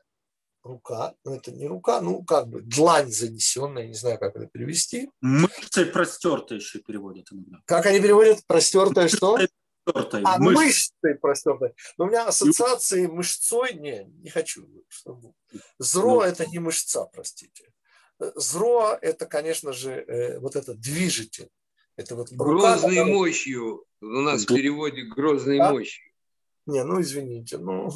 [0.64, 5.10] рука, это не рука, ну как бы длань занесенная, не знаю, как это перевести.
[5.20, 7.58] Мышцей простертая еще переводят иногда.
[7.66, 8.40] Как они переводят?
[8.46, 9.38] Простертая что?
[9.84, 10.22] Простертой.
[10.24, 11.74] А, мышцей простертой.
[11.98, 14.66] Но у меня ассоциации мышцой, не, не хочу.
[14.88, 15.34] Чтобы...
[15.78, 16.20] Зро ну.
[16.22, 17.70] это не мышца, простите.
[18.18, 21.50] Зро это, конечно же, э, вот это движитель.
[21.96, 23.84] Это вот грозной рука, мощью.
[24.00, 25.70] У нас в переводе грозной а?
[25.70, 26.04] мощью.
[26.66, 27.58] Не, ну извините.
[27.58, 27.88] Ну...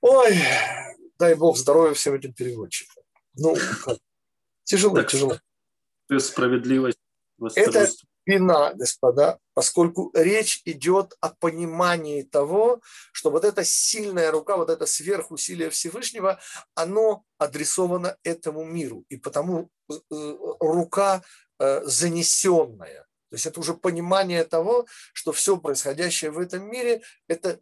[0.00, 0.38] Ой,
[1.18, 3.02] дай бог здоровья всем этим переводчикам.
[3.34, 3.98] Ну, как?
[4.62, 5.38] тяжело, так, тяжело.
[6.18, 6.98] Справедливость.
[7.56, 7.88] Это
[8.26, 12.80] вина, господа, поскольку речь идет о понимании того,
[13.12, 16.40] что вот эта сильная рука, вот это сверхусилие Всевышнего,
[16.74, 19.04] оно адресовано этому миру.
[19.08, 19.94] И потому э,
[20.60, 21.22] рука
[21.58, 23.06] э, занесенная.
[23.30, 27.60] То есть это уже понимание того, что все происходящее в этом мире– это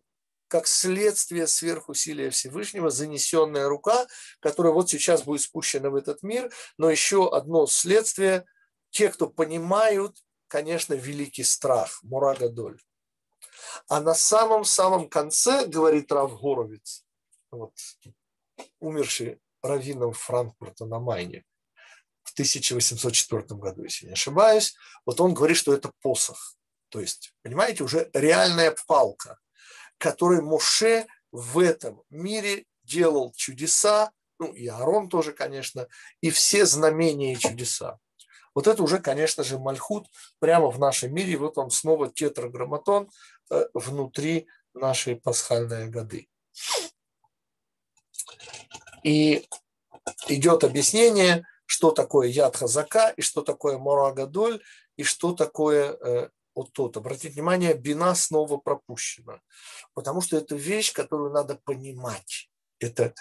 [0.52, 4.06] как следствие сверхусилия Всевышнего, занесенная рука,
[4.40, 8.44] которая вот сейчас будет спущена в этот мир, но еще одно следствие,
[8.90, 10.18] те, кто понимают,
[10.53, 12.78] конечно, великий страх, Мурагадоль.
[13.88, 17.07] А на самом-самом конце, говорит Рав Горовец,
[17.50, 17.72] вот,
[18.78, 21.44] умерший раввином Франкфурта на Майне
[22.22, 24.76] в 1804 году, если не ошибаюсь,
[25.07, 26.57] вот он говорит, что это посох.
[26.90, 29.38] То есть, понимаете, уже реальная палка–
[30.03, 35.86] который Моше в этом мире делал чудеса, ну и Аарон тоже, конечно,
[36.20, 38.00] и все знамения и чудеса.
[38.55, 41.36] Вот это уже, конечно же, Мальхут прямо в нашем мире.
[41.36, 43.11] Вот он снова тетраграмматон
[43.50, 46.28] э, внутри нашей пасхальной годы.
[49.03, 49.46] И
[50.28, 54.62] идет объяснение, что такое яд хазака, и что такое морагадоль,
[54.96, 56.96] и что такое э, вот тот.
[56.96, 59.40] Обратите внимание, бина снова пропущена.
[59.94, 62.50] Потому что это вещь, которую надо понимать.
[62.78, 63.14] Это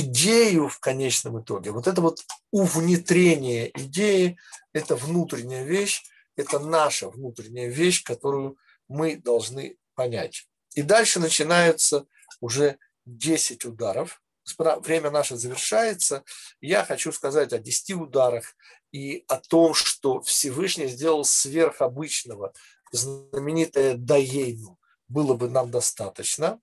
[0.00, 2.20] идею в конечном итоге, вот это вот
[2.50, 4.38] увнетрение идеи,
[4.72, 6.02] это внутренняя вещь,
[6.36, 8.56] это наша внутренняя вещь, которую
[8.88, 10.46] мы должны понять.
[10.74, 12.06] И дальше начинаются
[12.40, 14.22] уже 10 ударов.
[14.58, 16.24] Время наше завершается.
[16.60, 18.56] Я хочу сказать о 10 ударах
[18.90, 22.52] и о том, что Всевышний сделал сверхобычного,
[22.90, 24.78] знаменитое Даейну,
[25.08, 26.60] было бы нам достаточно.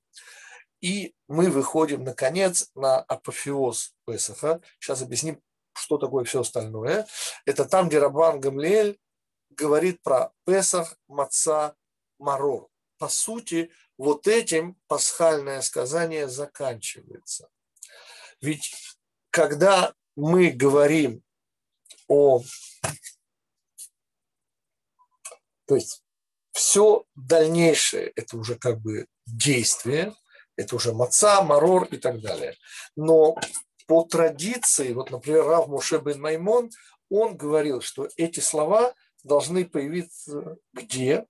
[0.82, 4.62] И мы выходим, наконец, на апофеоз Песаха.
[4.80, 5.42] Сейчас объясним,
[5.74, 7.08] что такое все остальное.
[7.46, 8.98] Это там, где Рабан Гамлиэль
[9.50, 11.76] говорит про Песах, Маца,
[12.18, 12.70] Марор.
[12.98, 17.50] По сути, вот этим пасхальное сказание заканчивается.
[18.42, 18.74] Ведь
[19.30, 21.24] когда мы говорим
[22.08, 22.42] о...
[25.66, 26.04] То есть
[26.54, 30.16] все дальнейшее– это уже как бы действие,
[30.60, 32.56] это уже маца, марор и так далее.
[32.96, 33.38] Но
[33.88, 36.70] по традиции, вот, например, Рав Моше бен Маймон,
[37.10, 38.94] он говорил, что эти слова
[39.24, 41.26] должны появиться где?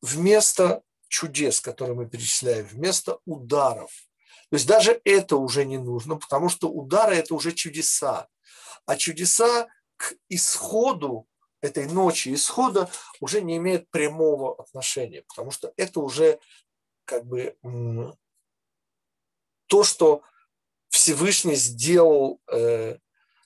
[0.00, 3.90] Вместо чудес, которые мы перечисляем, вместо ударов.
[4.50, 8.28] То есть даже это уже не нужно, потому что удары– это уже чудеса.
[8.86, 11.26] А чудеса к исходу
[11.60, 16.38] этой ночи, исхода уже не имеют прямого отношения, потому что это уже
[17.04, 17.56] как бы
[19.66, 20.22] то, что
[20.88, 22.98] Всевышний сделал э,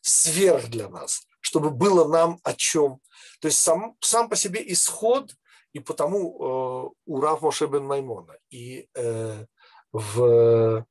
[0.02, 3.00] сверх для нас, чтобы было нам о чем.
[3.40, 5.34] То есть сам, сам по себе исход,
[5.72, 9.46] и потому э, у Рав Моше бен Маймона, и э,
[9.92, 10.86] в,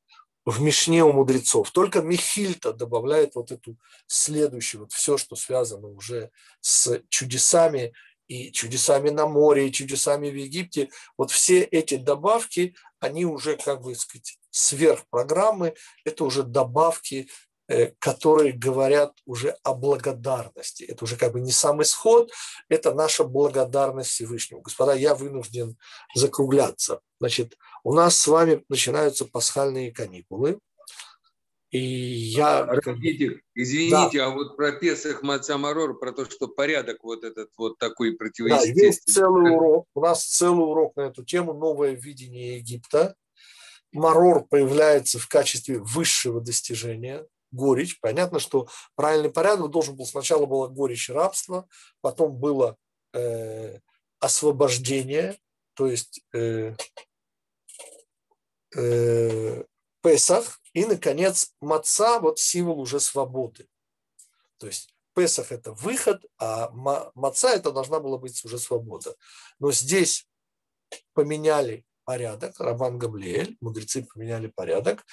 [0.46, 1.72] в Мишне у мудрецов.
[1.72, 7.94] Только Михильта добавляет вот эту следующую, вот все, что связано уже с чудесами
[8.28, 13.82] и чудесами на море, и чудесами в Египте, вот все эти добавки, они уже, как
[13.82, 17.30] бы сказать, сверх программы, это уже добавки,
[17.68, 20.84] э, которые говорят уже о благодарности.
[20.84, 22.32] Это уже как бы не сам исход,
[22.70, 24.62] это наша благодарность Всевышнему.
[24.62, 25.78] Господа, я вынужден
[26.16, 27.02] закругляться.
[27.20, 30.60] Значит, у нас с вами начинаются пасхальные каникулы.
[31.70, 32.66] И я...
[32.66, 34.28] Родитель, извините, да.
[34.28, 38.76] а вот про Песах Мацамарор, про то, что порядок вот этот вот такой противоестественный.
[38.76, 39.88] Да, есть целый урок.
[39.94, 43.16] У нас целый урок на эту тему «Новое видение Египта».
[43.92, 48.00] Марор появляется в качестве высшего достижения, горечь.
[48.00, 51.68] Понятно, что правильный порядок должен был сначала было горечь рабства,
[52.02, 52.78] потом было
[53.14, 53.80] э,
[54.20, 55.38] освобождение,
[55.74, 56.76] то есть э,
[58.76, 59.64] э,
[60.08, 63.68] Песах, и, наконец, маца, вот символ уже свободы.
[64.58, 66.70] То есть Песах– это выход, а
[67.14, 69.16] маца– это должна была быть уже свобода.
[69.60, 70.26] Но здесь
[71.14, 75.04] поменяли порядок, Рабан Гамлиэль, мудрецы поменяли порядок,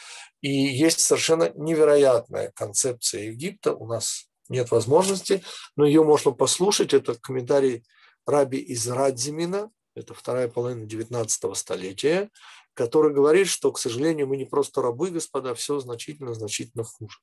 [0.40, 5.42] и есть совершенно невероятная концепция Египта, у нас нет возможности,
[5.74, 7.84] но ее можно послушать, это комментарий
[8.26, 12.30] Раби из Радзимина, это вторая половина 19 столетия,
[12.74, 17.18] который говорит, что, к сожалению, мы не просто рабы, господа, все значительно-значительно хуже.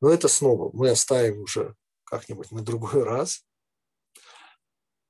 [0.00, 1.74] Но это снова мы оставим уже
[2.04, 3.44] как-нибудь на другой раз.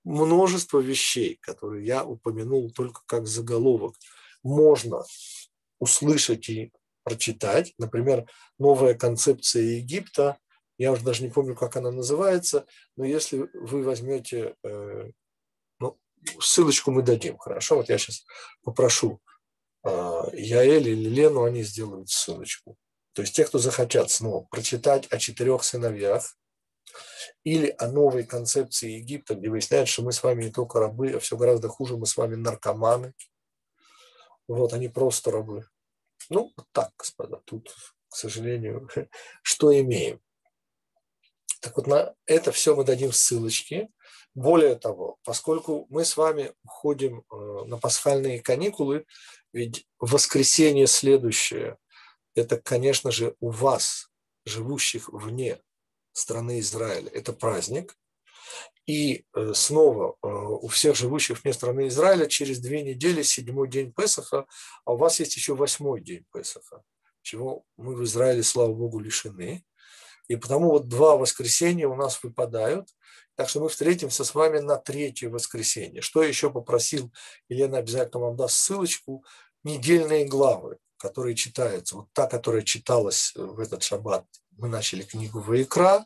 [0.05, 3.97] Множество вещей, которые я упомянул только как заголовок,
[4.43, 5.05] можно
[5.79, 7.75] услышать и прочитать.
[7.79, 10.39] Например, новая концепция Египта,
[10.79, 12.67] я уже даже не помню, как она называется,
[12.97, 15.11] но если вы возьмете, э,
[16.41, 17.77] ссылочку мы дадим, хорошо?
[17.77, 18.25] Вот я сейчас
[18.63, 19.21] попрошу
[19.83, 22.77] а, Яэль или Лену, они сделают ссылочку.
[23.13, 26.37] То есть те, кто захотят снова прочитать о четырех сыновьях
[27.45, 31.21] или о новой концепции Египта, где выясняется, что мы с вами не только рабы, а
[31.21, 33.15] все гораздо хуже, мы с вами наркоманы.
[34.47, 35.69] Вот, они просто рабы.
[36.29, 37.75] Ну, так, господа, тут,
[38.09, 38.89] к сожалению,
[39.43, 40.21] что имеем.
[41.61, 43.89] Так вот, на это все мы дадим ссылочки.
[44.35, 49.05] Более того, поскольку мы с вами уходим э, на пасхальные каникулы,
[49.53, 51.77] ведь воскресенье следующее–
[52.35, 54.09] это, конечно же, у вас,
[54.47, 55.61] живущих вне
[56.13, 57.97] страны Израиля, это праздник.
[58.87, 63.93] И э, снова э, у всех живущих вне страны Израиля через две недели седьмой день
[63.93, 64.47] Песаха,
[64.85, 66.83] а у вас есть еще восьмой день Песаха,
[67.23, 69.65] чего мы в Израиле, слава Богу, лишены.
[70.29, 72.89] И потому вот два воскресенья у нас выпадают.
[73.41, 76.03] Так что мы встретимся с вами на третье воскресенье.
[76.03, 77.11] Что еще попросил,
[77.49, 79.25] Елена обязательно вам даст ссылочку,
[79.65, 81.97] недельные главы, которые читаются.
[81.97, 84.27] Вот та, которая читалась в этот шаббат.
[84.59, 86.05] Мы начали книгу Ваикра.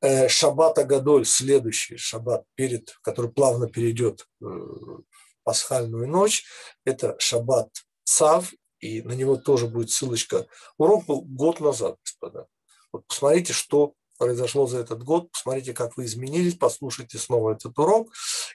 [0.00, 5.04] Э, шаббат Агадоль, следующий шаббат, перед, который плавно перейдет э, в
[5.44, 6.44] пасхальную ночь,
[6.84, 7.70] это шаббат
[8.02, 10.48] Цав, и на него тоже будет ссылочка.
[10.78, 12.48] Урок был год назад, господа.
[12.90, 18.12] Вот посмотрите, что произошло за этот год, посмотрите, как вы изменились, послушайте снова этот урок.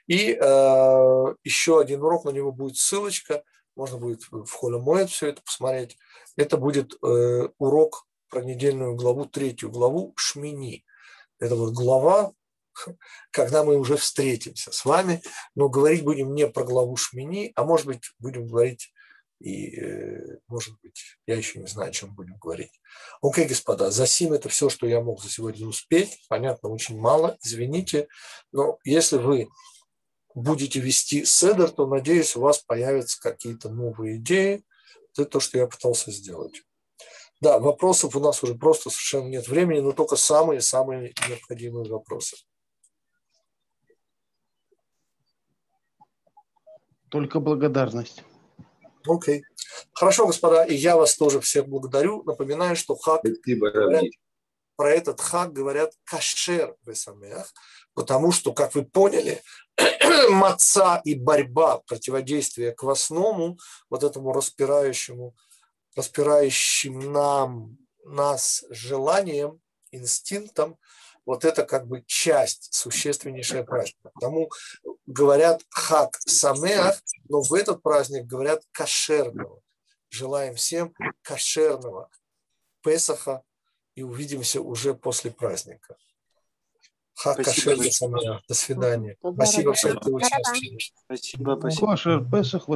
[0.07, 3.43] И э, еще один урок, на него будет ссылочка,
[3.75, 5.97] можно будет в холе Моэд все это посмотреть.
[6.35, 10.85] Это будет э, урок про недельную главу, третью главу Шмини.
[11.39, 12.33] Это вот глава,
[13.31, 15.21] когда мы уже встретимся с вами,
[15.55, 18.93] но говорить будем не про главу Шмини, а может быть будем говорить
[19.39, 22.81] и, э, может быть, я еще не знаю, о чем будем говорить.
[23.21, 26.25] Окей, господа, за сим это все, что я мог за сегодня успеть.
[26.27, 28.07] Понятно, очень мало, извините.
[28.51, 29.47] Но если вы
[30.35, 34.63] будете вести седер, то, надеюсь, у вас появятся какие-то новые идеи.
[35.13, 36.63] Это то, что я пытался сделать.
[37.41, 42.35] Да, вопросов у нас уже просто совершенно нет времени, но только самые-самые необходимые вопросы.
[47.09, 48.23] Только благодарность.
[49.05, 49.39] Окей.
[49.39, 49.43] Okay.
[49.93, 52.23] Хорошо, господа, и я вас тоже всех благодарю.
[52.23, 54.05] Напоминаю, что хак, говорят,
[54.75, 57.53] про этот хак говорят кашер весамех,
[57.93, 59.41] потому что, как вы поняли,
[60.29, 63.57] маца и борьба, противодействие квасному,
[63.89, 65.35] вот этому распирающему,
[65.95, 69.59] распирающим нам, нас желанием,
[69.91, 70.77] инстинктом,
[71.29, 74.09] вот это как бы часть, существеннейшая праздника.
[74.15, 74.49] Потому
[75.05, 76.99] говорят хак самеах,
[77.29, 79.61] но в этот праздник говорят кошерного.
[80.09, 82.09] Желаем всем кошерного
[82.81, 83.43] Песаха
[83.93, 85.97] и увидимся уже после праздника.
[87.13, 88.41] Хак кошерный самеах.
[88.47, 89.15] До свидания.
[89.21, 90.79] Спасибо всем, кто участвовал.
[91.05, 91.85] Спасибо, спасибо.
[91.85, 92.67] Кошер Песах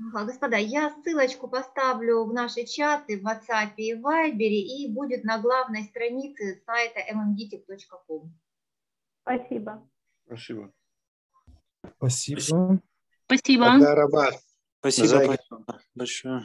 [0.00, 5.84] Господа, я ссылочку поставлю в наши чаты в WhatsApp и Viber и будет на главной
[5.84, 8.32] странице сайта mmditic.com.
[9.22, 9.86] Спасибо.
[10.26, 10.72] Спасибо.
[11.96, 12.80] Спасибо.
[13.26, 13.64] Спасибо.
[14.80, 15.36] Спасибо
[15.94, 16.44] большое.